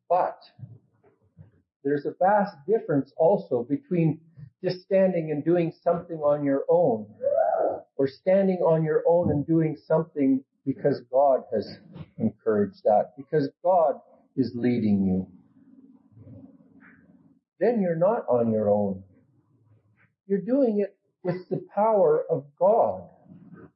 [0.08, 0.38] But
[1.82, 4.20] there's a vast difference also between
[4.62, 7.08] just standing and doing something on your own
[7.96, 11.78] or standing on your own and doing something because God has
[12.18, 13.96] encouraged that, because God
[14.36, 15.26] is leading you.
[17.58, 19.02] Then you're not on your own.
[20.26, 20.93] You're doing it
[21.24, 23.02] with the power of God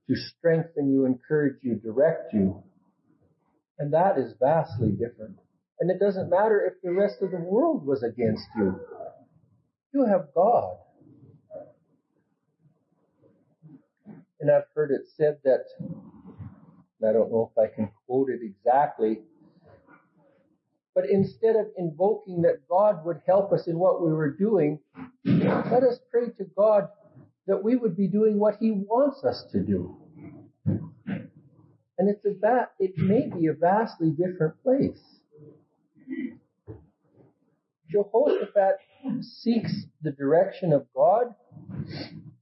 [0.06, 2.62] to strengthen you, encourage you, direct you.
[3.78, 5.36] And that is vastly different.
[5.80, 8.80] And it doesn't matter if the rest of the world was against you.
[9.92, 10.76] You have God.
[14.40, 15.64] And I've heard it said that,
[17.06, 19.20] I don't know if I can quote it exactly,
[20.94, 24.80] but instead of invoking that God would help us in what we were doing,
[25.24, 26.88] let us pray to God
[27.48, 29.96] that we would be doing what He wants us to do.
[31.98, 35.02] And it's a va- it may be a vastly different place.
[37.90, 38.76] Jehoshaphat
[39.20, 39.72] seeks
[40.02, 41.34] the direction of God,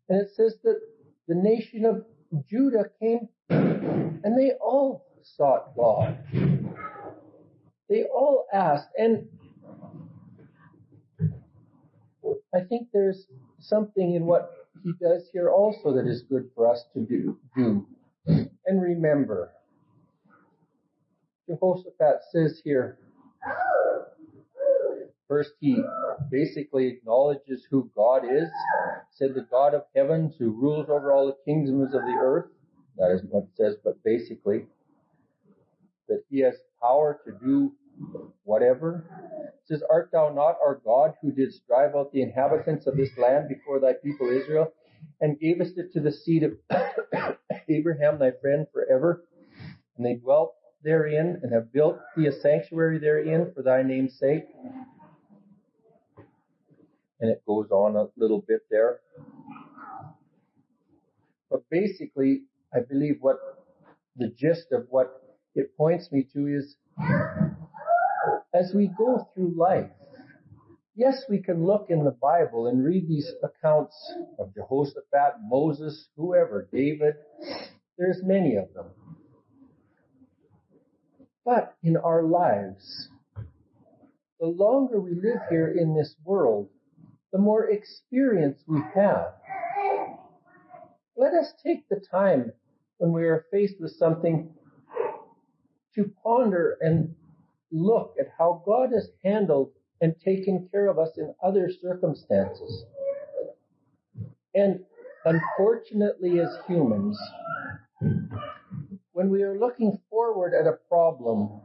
[0.09, 0.81] and it says that
[1.29, 2.05] the nation of
[2.51, 6.19] Judah came and they all sought God.
[7.89, 9.29] They all asked, and
[12.55, 13.27] I think there's
[13.61, 17.39] something in what he does here also that is good for us to do.
[17.57, 17.87] do.
[18.27, 19.53] And remember,
[21.49, 22.99] Jehoshaphat says here,
[25.29, 25.77] first he
[26.31, 28.49] basically acknowledges who God is,
[29.13, 32.47] said the God of heavens who rules over all the kingdoms of the earth.
[32.99, 34.67] That isn't what it says, but basically,
[36.09, 37.73] that he has power to do
[38.45, 39.05] whatever.
[39.67, 43.49] Says, Art thou not our God who didst drive out the inhabitants of this land
[43.49, 44.73] before thy people Israel,
[45.21, 46.53] and gavest it to the seed of
[47.69, 49.25] Abraham thy friend forever?
[49.97, 50.55] And they dwelt
[50.85, 54.45] therein and have built thee a sanctuary therein for thy name's sake.
[57.19, 59.01] And it goes on a little bit there.
[61.51, 62.43] But basically,
[62.73, 63.39] I believe what
[64.17, 65.23] the gist of what
[65.55, 66.77] it points me to is
[68.57, 69.91] as we go through life,
[70.95, 73.95] yes, we can look in the Bible and read these accounts
[74.39, 77.15] of Jehoshaphat, Moses, whoever, David.
[77.99, 78.87] There's many of them.
[81.45, 83.09] But in our lives,
[84.41, 86.69] the longer we live here in this world,
[87.33, 89.35] the more experience we have.
[91.17, 92.53] Let us take the time
[92.99, 94.51] when we are faced with something
[95.95, 97.15] to ponder and
[97.73, 102.85] look at how God has handled and taken care of us in other circumstances.
[104.55, 104.81] And
[105.25, 107.19] unfortunately, as humans,
[109.13, 111.61] when we are looking forward at a problem,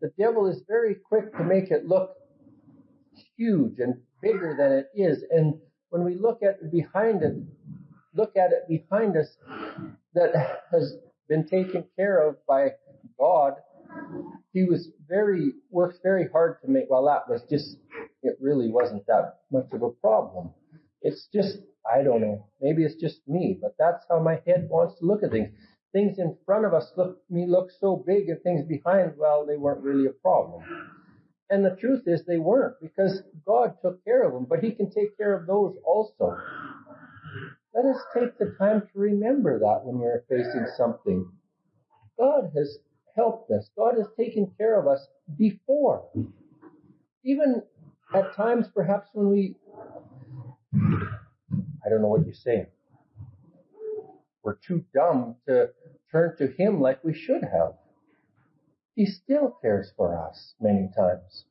[0.00, 2.16] the devil is very quick to make it look
[3.36, 5.24] huge and bigger than it is.
[5.30, 5.54] And
[5.90, 7.34] when we look at behind it,
[8.14, 9.36] look at it behind us
[10.14, 10.96] that has
[11.28, 12.70] been taken care of by
[13.18, 13.54] God,
[14.52, 17.76] he was very, worked very hard to make, well, that was just,
[18.22, 20.50] it really wasn't that much of a problem.
[21.00, 21.58] It's just,
[21.90, 25.22] I don't know, maybe it's just me, but that's how my head wants to look
[25.22, 25.50] at things.
[25.92, 29.56] Things in front of us look, me look so big and things behind, well, they
[29.56, 30.62] weren't really a problem.
[31.50, 34.90] And the truth is they weren't because God took care of them, but he can
[34.90, 36.36] take care of those also.
[37.74, 41.30] Let us take the time to remember that when we're facing something.
[42.18, 42.78] God has
[43.16, 43.68] helped us.
[43.76, 45.06] God has taken care of us
[45.36, 46.04] before.
[47.24, 47.62] Even
[48.14, 49.56] at times perhaps when we,
[50.74, 52.66] I don't know what you're saying.
[54.42, 55.70] We're too dumb to
[56.10, 57.74] turn to Him like we should have.
[58.94, 61.44] He still cares for us many times.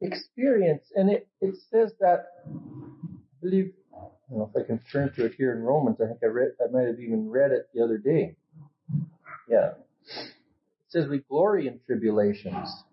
[0.00, 3.72] Experience, and it, it says that, I believe,
[4.32, 5.98] Don't know if I can turn to it here in Romans.
[6.00, 8.34] I think I read, I might have even read it the other day.
[9.46, 9.72] Yeah.
[10.06, 10.32] It
[10.88, 12.84] says we glory in tribulations,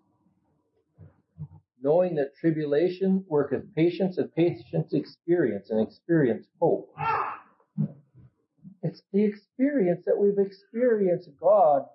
[1.82, 6.94] knowing that tribulation worketh patience and patience experience and experience hope.
[8.82, 11.86] It's the experience that we've experienced God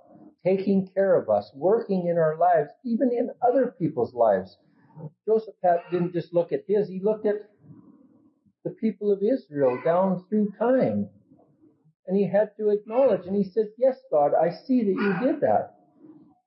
[0.43, 4.57] taking care of us, working in our lives, even in other people's lives.
[5.27, 5.53] Joseph
[5.91, 7.49] didn't just look at his, he looked at
[8.65, 11.07] the people of Israel down through time.
[12.07, 15.41] And he had to acknowledge, and he said, yes, God, I see that you did
[15.41, 15.75] that.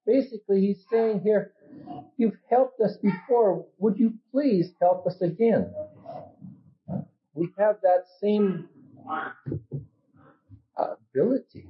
[0.06, 1.52] Basically, he's saying here,
[2.16, 3.66] you've helped us before.
[3.78, 5.72] Would you please help us again?
[7.34, 8.68] We have that same
[10.76, 11.66] uh, ability.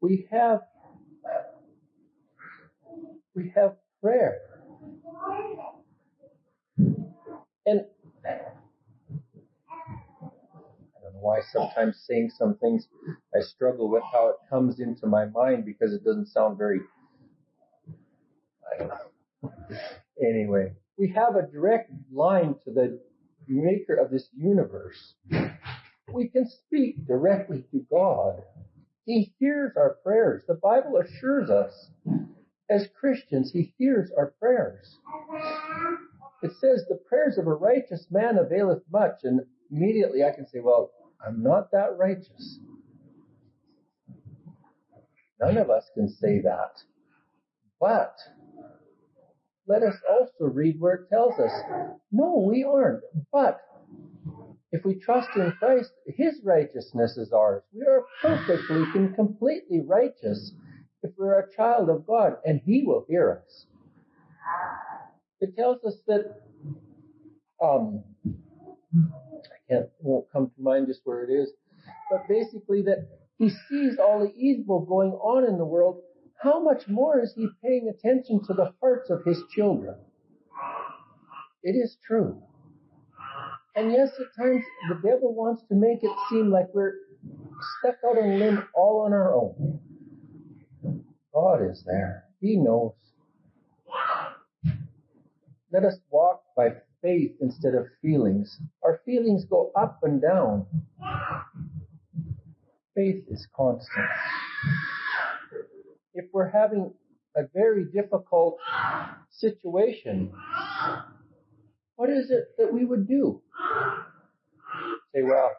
[0.00, 0.60] We have
[3.34, 4.57] we have prayer.
[7.66, 7.82] And
[8.26, 8.30] I
[11.02, 12.86] don't know why sometimes saying some things
[13.34, 16.80] I struggle with how it comes into my mind because it doesn't sound very
[18.74, 18.94] I don't know.
[20.22, 23.00] Anyway, we have a direct line to the
[23.48, 25.14] maker of this universe.
[26.12, 28.42] We can speak directly to God.
[29.04, 30.42] He hears our prayers.
[30.48, 31.90] The Bible assures us
[32.70, 34.96] as Christians, He hears our prayers.
[36.42, 39.40] It says the prayers of a righteous man availeth much, and
[39.70, 40.90] immediately I can say, well,
[41.26, 42.58] I'm not that righteous.
[45.40, 46.72] None of us can say that.
[47.80, 48.14] But
[49.66, 51.52] let us also read where it tells us,
[52.10, 53.02] no, we aren't.
[53.32, 53.60] But
[54.72, 57.62] if we trust in Christ, His righteousness is ours.
[57.72, 60.52] We are perfectly and completely righteous
[61.02, 63.66] if we're a child of God, and He will hear us.
[65.40, 66.42] It tells us that,
[67.62, 68.02] um,
[68.94, 71.50] I can't, won't come to mind just where it is,
[72.10, 76.00] but basically that He sees all the evil going on in the world.
[76.42, 79.96] How much more is He paying attention to the hearts of His children?
[81.62, 82.42] It is true.
[83.76, 86.94] And yes, at times the devil wants to make it seem like we're
[87.78, 89.80] stuck out on a limb all on our own.
[91.38, 92.24] God is there.
[92.40, 92.94] He knows.
[95.72, 96.70] Let us walk by
[97.00, 98.58] faith instead of feelings.
[98.82, 100.66] Our feelings go up and down.
[102.96, 104.06] Faith is constant.
[106.14, 106.92] If we're having
[107.36, 108.58] a very difficult
[109.30, 110.32] situation,
[111.94, 113.40] what is it that we would do?
[115.14, 115.52] Say, well,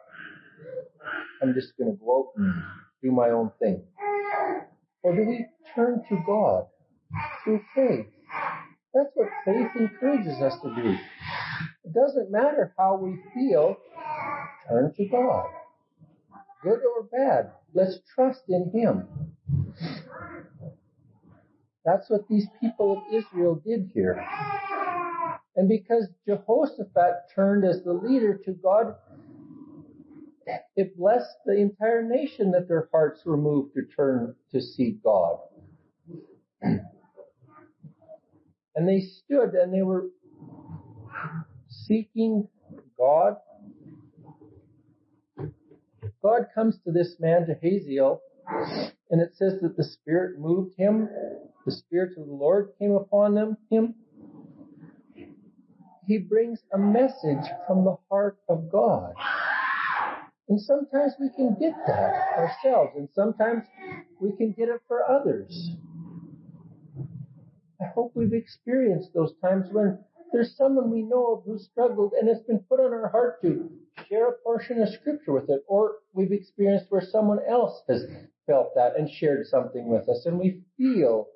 [1.42, 2.62] I'm just going to go out and
[3.02, 3.82] do my own thing.
[5.02, 6.66] Or do we turn to God
[7.44, 8.06] through faith?
[8.92, 10.96] That's what faith encourages us to do.
[11.84, 13.76] It doesn't matter how we feel,
[14.68, 15.46] turn to God.
[16.62, 19.08] Good or bad, let's trust in Him.
[21.84, 24.22] That's what these people of Israel did here.
[25.56, 28.94] And because Jehoshaphat turned as the leader to God,
[30.76, 35.38] it blessed the entire nation that their hearts were moved to turn to seek God.
[38.76, 40.06] And they stood and they were
[41.68, 42.48] seeking
[42.96, 43.36] God.
[46.22, 48.22] God comes to this man, to Hazael,
[49.10, 51.08] and it says that the Spirit moved him.
[51.66, 53.94] The Spirit of the Lord came upon them, him.
[56.06, 59.14] He brings a message from the heart of God.
[60.50, 63.62] And sometimes we can get that ourselves, and sometimes
[64.20, 65.70] we can get it for others.
[67.80, 70.00] I hope we've experienced those times when
[70.32, 73.70] there's someone we know of who struggled and it's been put on our heart to
[74.08, 78.04] share a portion of scripture with it, or we've experienced where someone else has
[78.46, 81.28] felt that and shared something with us and we feel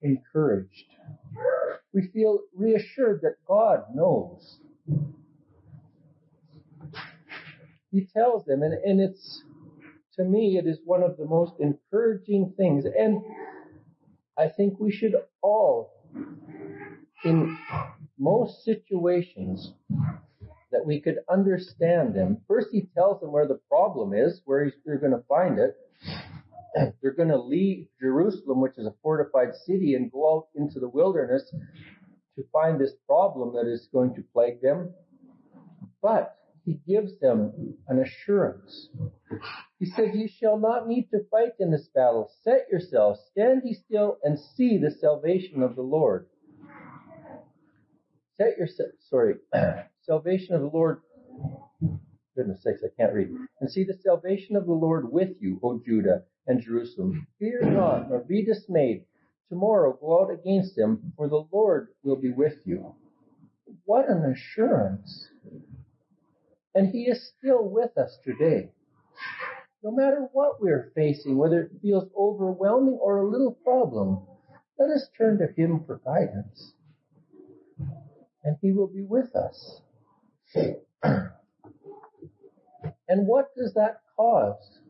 [0.00, 0.86] encouraged.
[1.92, 4.60] We feel reassured that God knows.
[7.96, 9.42] He tells them and, and it's,
[10.16, 12.84] to me, it is one of the most encouraging things.
[12.84, 13.22] And
[14.36, 15.94] I think we should all,
[17.24, 17.56] in
[18.18, 19.72] most situations,
[20.72, 22.42] that we could understand them.
[22.46, 25.74] First, he tells them where the problem is, where they're going to find it.
[27.00, 30.88] They're going to leave Jerusalem, which is a fortified city, and go out into the
[30.90, 31.50] wilderness
[32.34, 34.92] to find this problem that is going to plague them.
[36.02, 36.36] But
[36.66, 38.88] he gives them an assurance.
[39.78, 42.28] He said, You shall not need to fight in this battle.
[42.42, 46.26] Set yourselves, stand ye still, and see the salvation of the Lord.
[48.36, 49.36] Set yourself, sorry,
[50.02, 51.00] salvation of the Lord.
[52.36, 53.28] Goodness sakes, I can't read.
[53.60, 57.26] And see the salvation of the Lord with you, O Judah and Jerusalem.
[57.38, 59.04] Fear not, nor be dismayed.
[59.48, 62.94] Tomorrow go out against them, for the Lord will be with you.
[63.84, 65.28] What an assurance.
[66.76, 68.68] And He is still with us today.
[69.82, 74.26] No matter what we're facing, whether it feels overwhelming or a little problem,
[74.78, 76.74] let us turn to Him for guidance.
[78.44, 79.80] And He will be with us.
[81.02, 81.30] and
[83.08, 84.80] what does that cause?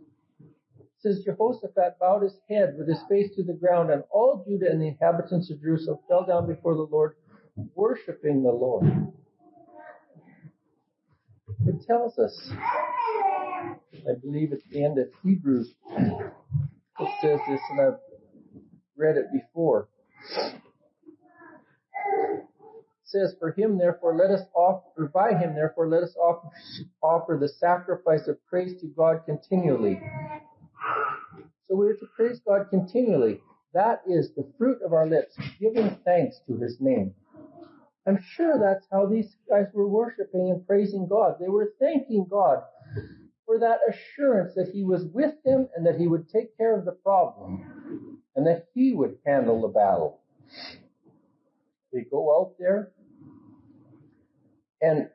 [0.99, 4.83] Says Jehoshaphat bowed his head with his face to the ground, and all Judah and
[4.83, 7.15] the inhabitants of Jerusalem fell down before the Lord,
[7.77, 8.85] worshiping the Lord.
[11.67, 17.99] It tells us, I believe at the end of Hebrews, it says this, and I've
[18.97, 19.89] read it before.
[23.03, 26.49] It says, For him therefore let us offer, by him therefore let us offer,
[27.03, 30.01] offer the sacrifice of praise to God continually.
[31.69, 33.41] So we are to praise God continually.
[33.75, 37.15] That is the fruit of our lips, giving thanks to his name.
[38.07, 41.37] I'm sure that's how these guys were worshiping and praising God.
[41.41, 42.63] They were thanking God
[43.47, 46.85] for that assurance that He was with them and that He would take care of
[46.85, 47.65] the problem.
[48.37, 50.21] and that he would handle the battle.
[51.93, 52.93] They go out there
[54.83, 55.09] and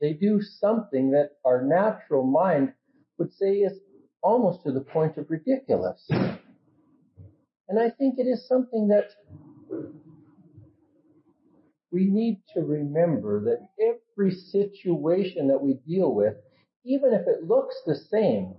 [0.00, 2.72] they do something that our natural mind
[3.18, 3.78] would say is
[4.22, 6.06] almost to the point of ridiculous.
[6.10, 9.10] And I think it is something that
[11.90, 16.34] we need to remember that every situation that we deal with,
[16.84, 18.54] even if it looks the same,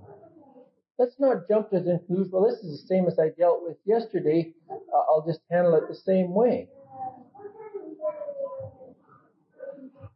[0.97, 3.77] let's not jump to the conclusion, well, this is the same as I dealt with
[3.86, 4.53] yesterday.
[4.69, 6.67] Uh, I'll just handle it the same way.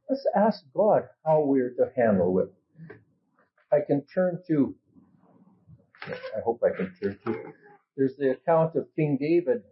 [0.09, 2.51] Let's ask God how we're to handle it.
[3.72, 4.76] I can turn to,
[6.05, 7.53] I hope I can turn to,
[7.95, 9.64] there's the account of King David,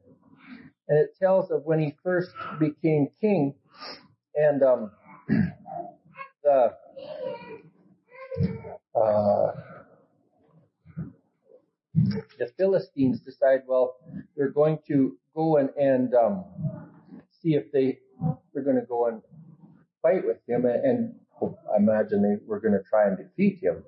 [0.88, 3.54] and it tells of when he first became king,
[4.36, 4.92] and um,
[6.44, 6.74] the
[8.96, 9.52] uh,
[12.40, 13.96] the Philistines decide, well,
[14.36, 16.46] they're going to go and, and um,
[17.42, 18.00] see if they
[18.54, 19.22] they're going to go and
[20.02, 21.16] fight with him, and, and
[21.74, 23.84] I imagine they were going to try and defeat him.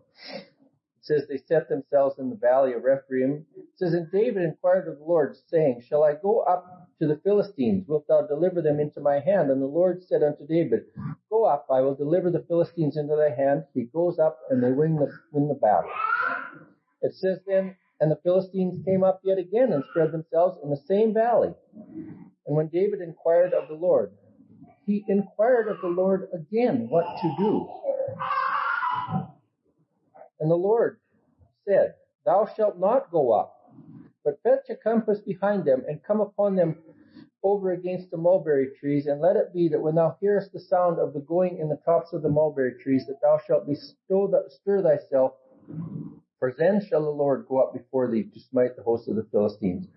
[0.97, 3.45] It says they set themselves in the valley of Rephaim.
[3.57, 7.21] It says, and David inquired of the Lord, saying, Shall I go up to the
[7.21, 7.85] Philistines?
[7.87, 9.51] Wilt thou deliver them into my hand?
[9.51, 10.83] And the Lord said unto David,
[11.29, 13.65] Go up, I will deliver the Philistines into thy hand.
[13.73, 15.89] He goes up, and they win the win the battle.
[17.01, 20.81] It says then, and the Philistines came up yet again and spread themselves in the
[20.87, 21.53] same valley.
[22.47, 24.13] And when David inquired of the Lord,
[24.85, 27.69] he inquired of the Lord again what to do.
[30.39, 30.99] And the Lord
[31.67, 31.95] said,
[32.25, 33.73] Thou shalt not go up,
[34.23, 36.77] but fetch a compass behind them, and come upon them
[37.43, 40.97] over against the mulberry trees, and let it be that when thou hearest the sound
[40.99, 43.67] of the going in the tops of the mulberry trees, that thou shalt
[44.49, 45.33] stir thyself,
[46.39, 49.27] for then shall the Lord go up before thee to smite the host of the
[49.31, 49.87] Philistines.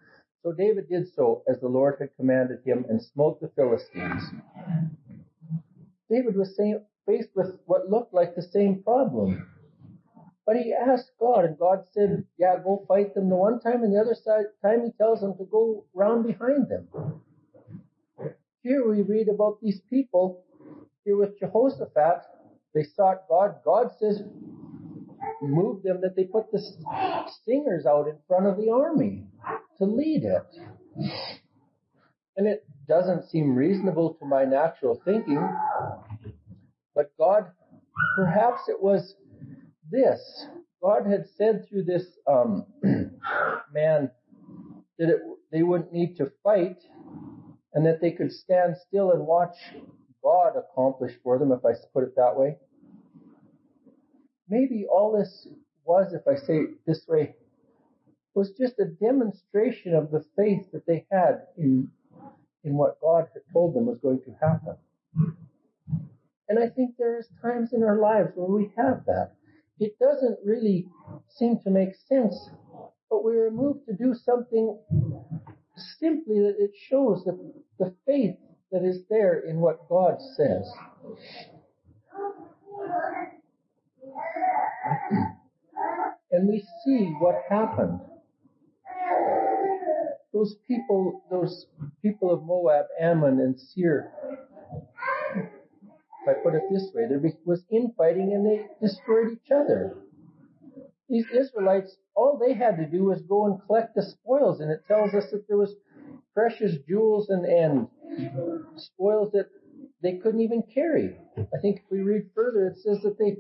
[0.42, 4.22] So David did so as the Lord had commanded him, and smote the Philistines.
[6.10, 6.58] David was
[7.06, 9.48] faced with what looked like the same problem.
[10.46, 13.92] But he asked God, and God said, yeah, go fight them the one time, and
[13.92, 16.86] the other side, time he tells them to go round behind them.
[18.66, 20.42] Here we read about these people,
[21.04, 22.22] here with Jehoshaphat,
[22.74, 23.54] they sought God.
[23.64, 24.24] God says,
[25.40, 26.58] move them that they put the
[27.44, 29.22] singers out in front of the army
[29.78, 31.12] to lead it.
[32.36, 35.48] And it doesn't seem reasonable to my natural thinking,
[36.92, 37.44] but God,
[38.16, 39.14] perhaps it was
[39.92, 40.46] this.
[40.82, 42.66] God had said through this um,
[43.72, 44.10] man
[44.98, 45.20] that it,
[45.52, 46.78] they wouldn't need to fight
[47.74, 49.56] and that they could stand still and watch
[50.22, 52.56] God accomplish for them, if I put it that way.
[54.48, 55.48] Maybe all this
[55.84, 57.34] was, if I say it this way,
[58.34, 61.88] was just a demonstration of the faith that they had in,
[62.64, 64.76] in what God had told them was going to happen.
[66.48, 69.32] And I think there is times in our lives where we have that
[69.78, 70.88] it doesn't really
[71.28, 72.50] seem to make sense,
[73.10, 74.78] but we are moved to do something
[75.76, 77.38] simply that it shows that
[77.78, 78.36] the faith
[78.72, 80.70] that is there in what God says.
[86.32, 88.00] And we see what happened.
[90.32, 91.66] Those people, those
[92.02, 94.12] people of Moab, Ammon, and Seir,
[95.34, 99.96] if I put it this way, there was infighting and they destroyed each other.
[101.08, 104.84] These Israelites, all they had to do was go and collect the spoils, and it
[104.88, 105.74] tells us that there was
[106.34, 107.88] precious jewels and, and
[108.76, 109.46] spoils that
[110.02, 111.16] they couldn't even carry.
[111.38, 113.36] I think if we read further, it says that they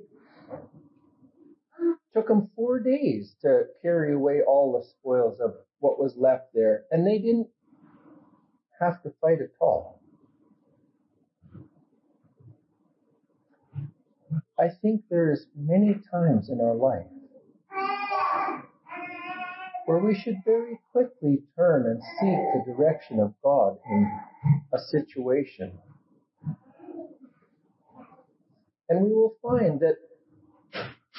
[2.14, 6.84] took them four days to carry away all the spoils of what was left there,
[6.92, 7.48] and they didn't
[8.80, 10.00] have to fight at all.
[14.58, 17.06] I think there's many times in our life
[19.86, 24.10] where we should very quickly turn and seek the direction of God in
[24.72, 25.72] a situation.
[28.88, 29.96] And we will find that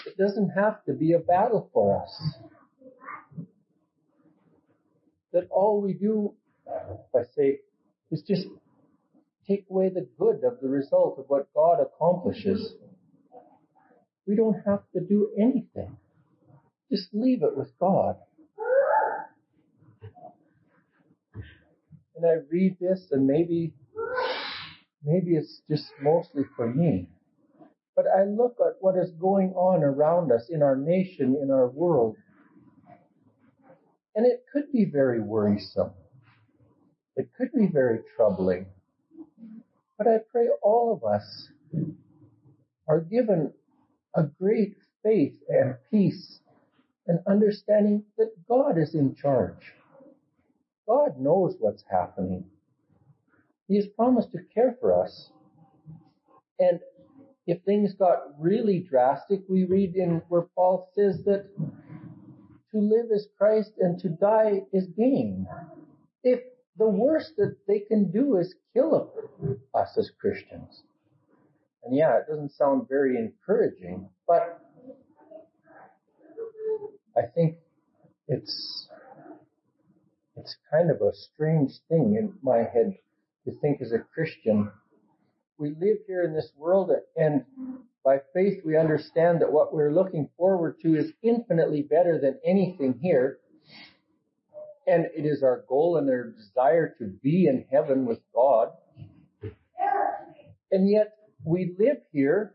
[0.05, 2.35] it doesn't have to be a battle for us.
[5.33, 6.33] That all we do,
[6.65, 7.59] if I say,
[8.11, 8.47] is just
[9.47, 12.73] take away the good of the result of what God accomplishes
[14.27, 15.95] we don't have to do anything.
[16.91, 18.17] Just leave it with God.
[22.17, 23.73] And I read this and maybe,
[25.03, 27.09] maybe it's just mostly for me.
[27.95, 31.69] But I look at what is going on around us in our nation, in our
[31.69, 32.15] world.
[34.15, 35.91] And it could be very worrisome.
[37.15, 38.65] It could be very troubling.
[39.97, 41.49] But I pray all of us
[42.87, 43.53] are given
[44.15, 46.39] a great faith and peace
[47.05, 49.73] and understanding that God is in charge.
[50.87, 52.45] God knows what's happening.
[53.67, 55.31] He has promised to care for us.
[56.59, 56.79] And
[57.45, 61.49] if things got really drastic, we read in where Paul says that
[62.71, 65.47] to live is Christ and to die is gain.
[66.23, 66.39] If
[66.77, 69.11] the worst that they can do is kill
[69.73, 70.83] us as Christians.
[71.83, 74.61] And yeah, it doesn't sound very encouraging, but
[77.17, 77.57] I think
[78.27, 78.87] it's
[80.47, 82.97] it's kind of a strange thing in my head
[83.43, 84.71] to think as a Christian.
[85.57, 87.43] We live here in this world and
[88.05, 92.97] by faith we understand that what we're looking forward to is infinitely better than anything
[93.01, 93.39] here.
[94.87, 98.69] And it is our goal and our desire to be in heaven with God.
[100.71, 102.53] And yet we live here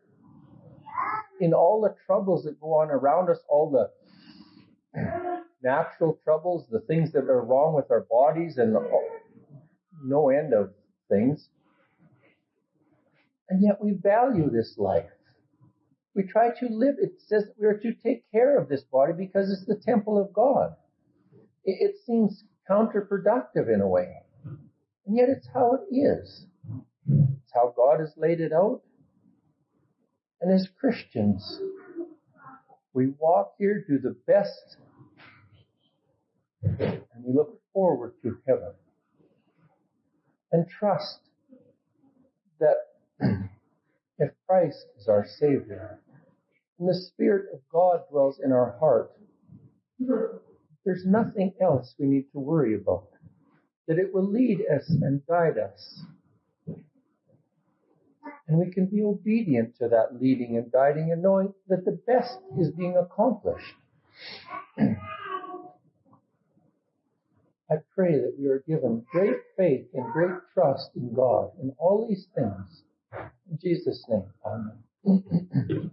[1.40, 3.90] in all the troubles that go on around us, all the
[5.62, 8.76] natural troubles, the things that are wrong with our bodies and
[10.04, 10.70] no end of
[11.08, 11.48] things.
[13.48, 15.10] And yet we value this life.
[16.14, 19.50] We try to live, it says we are to take care of this body because
[19.50, 20.74] it's the temple of God.
[21.64, 24.08] It, it seems counterproductive in a way.
[25.06, 26.46] And yet it's how it is.
[27.08, 28.82] It's how God has laid it out.
[30.40, 31.60] And as Christians,
[32.94, 34.76] we walk here, do the best,
[36.62, 38.72] and we look forward to heaven.
[40.52, 41.20] And trust
[42.60, 42.76] that
[44.18, 46.00] if Christ is our Savior,
[46.78, 49.12] and the Spirit of God dwells in our heart,
[50.84, 53.08] there's nothing else we need to worry about.
[53.88, 56.02] That it will lead us and guide us.
[58.48, 62.38] And we can be obedient to that leading and guiding and knowing that the best
[62.60, 63.74] is being accomplished.
[67.70, 72.06] I pray that we are given great faith and great trust in God in all
[72.08, 72.82] these things.
[73.50, 74.78] In Jesus' name, Amen.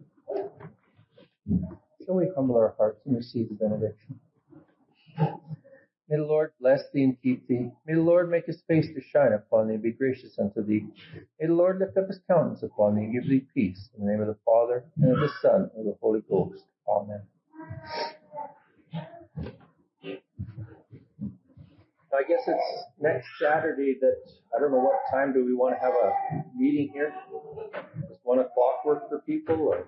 [2.05, 4.19] Shall we humble our hearts and receive the benediction?
[6.09, 7.69] May the Lord bless thee and keep thee.
[7.85, 10.87] May the Lord make his face to shine upon thee and be gracious unto thee.
[11.39, 13.89] May the Lord lift up his countenance upon thee and give thee peace.
[13.95, 16.63] In the name of the Father, and of the Son, and of the Holy Ghost.
[16.87, 17.21] Amen.
[22.11, 24.15] I guess it's next Saturday that,
[24.55, 26.11] I don't know what time do we want to have a
[26.57, 27.13] meeting here?
[28.07, 29.87] Does one o'clock work for people or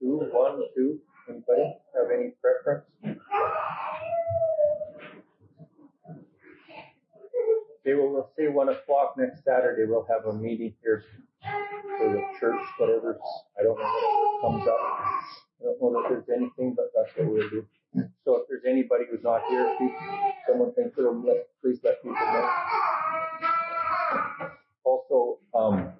[0.00, 1.00] two, one, two?
[1.28, 2.84] Anybody have any preference?
[7.84, 9.84] Okay, well, we'll say one o'clock next Saturday.
[9.86, 11.04] We'll have a meeting here
[11.98, 13.18] for the church, whatever.
[13.58, 14.80] I don't know what comes up.
[14.80, 17.66] I don't know that there's anything, but that's what we'll do.
[17.94, 19.92] So if there's anybody who's not here, please,
[20.46, 22.50] someone them, let, please let people know.
[24.84, 25.92] Also, um,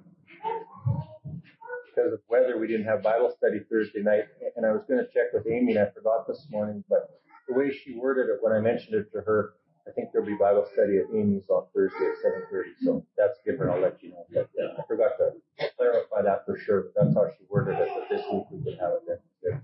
[1.86, 4.24] because of weather, we didn't have Bible study Thursday night,
[4.56, 7.54] and I was going to check with Amy, and I forgot this morning, but the
[7.54, 9.54] way she worded it when I mentioned it to her,
[9.86, 13.72] I think there'll be Bible study at Amy's on Thursday at 7.30, so that's different.
[13.72, 14.24] I'll let you know.
[14.32, 18.08] But I forgot to clarify that for sure, but that's how she worded it, but
[18.08, 19.60] this week we can have it then.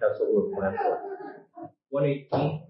[0.00, 1.70] That's what we're planning for.
[1.90, 2.62] 118.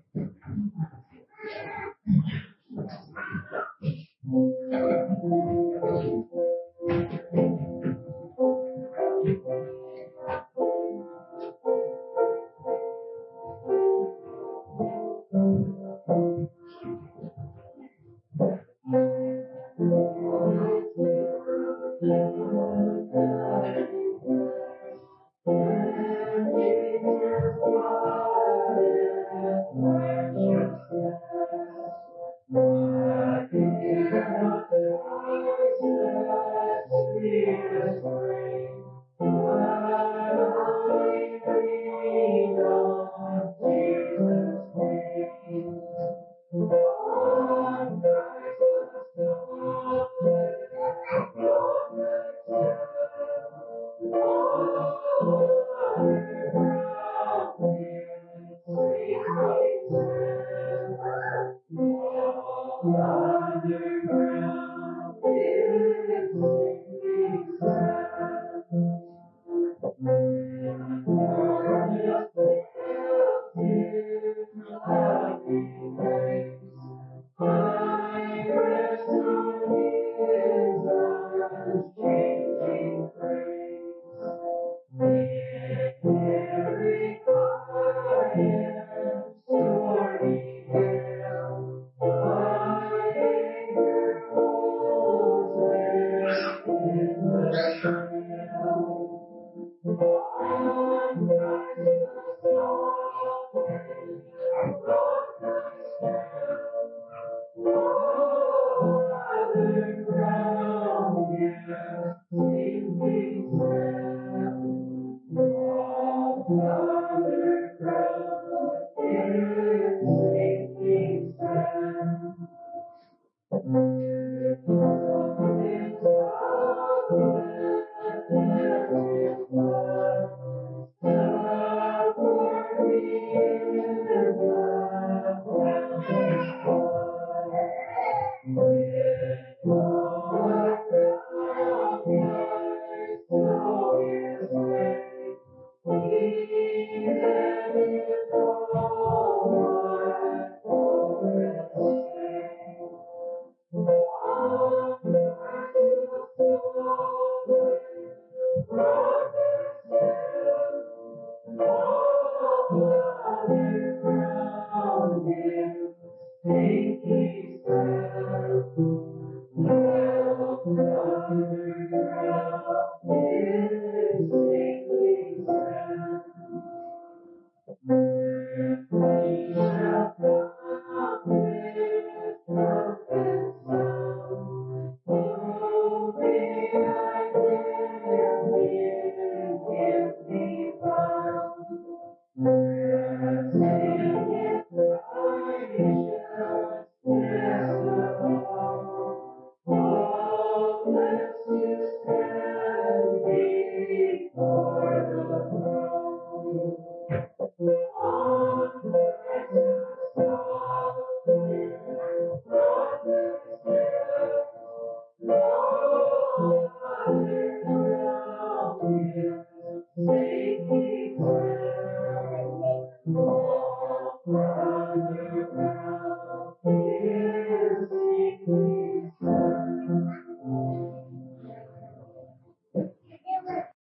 [116.88, 119.75] under pressure.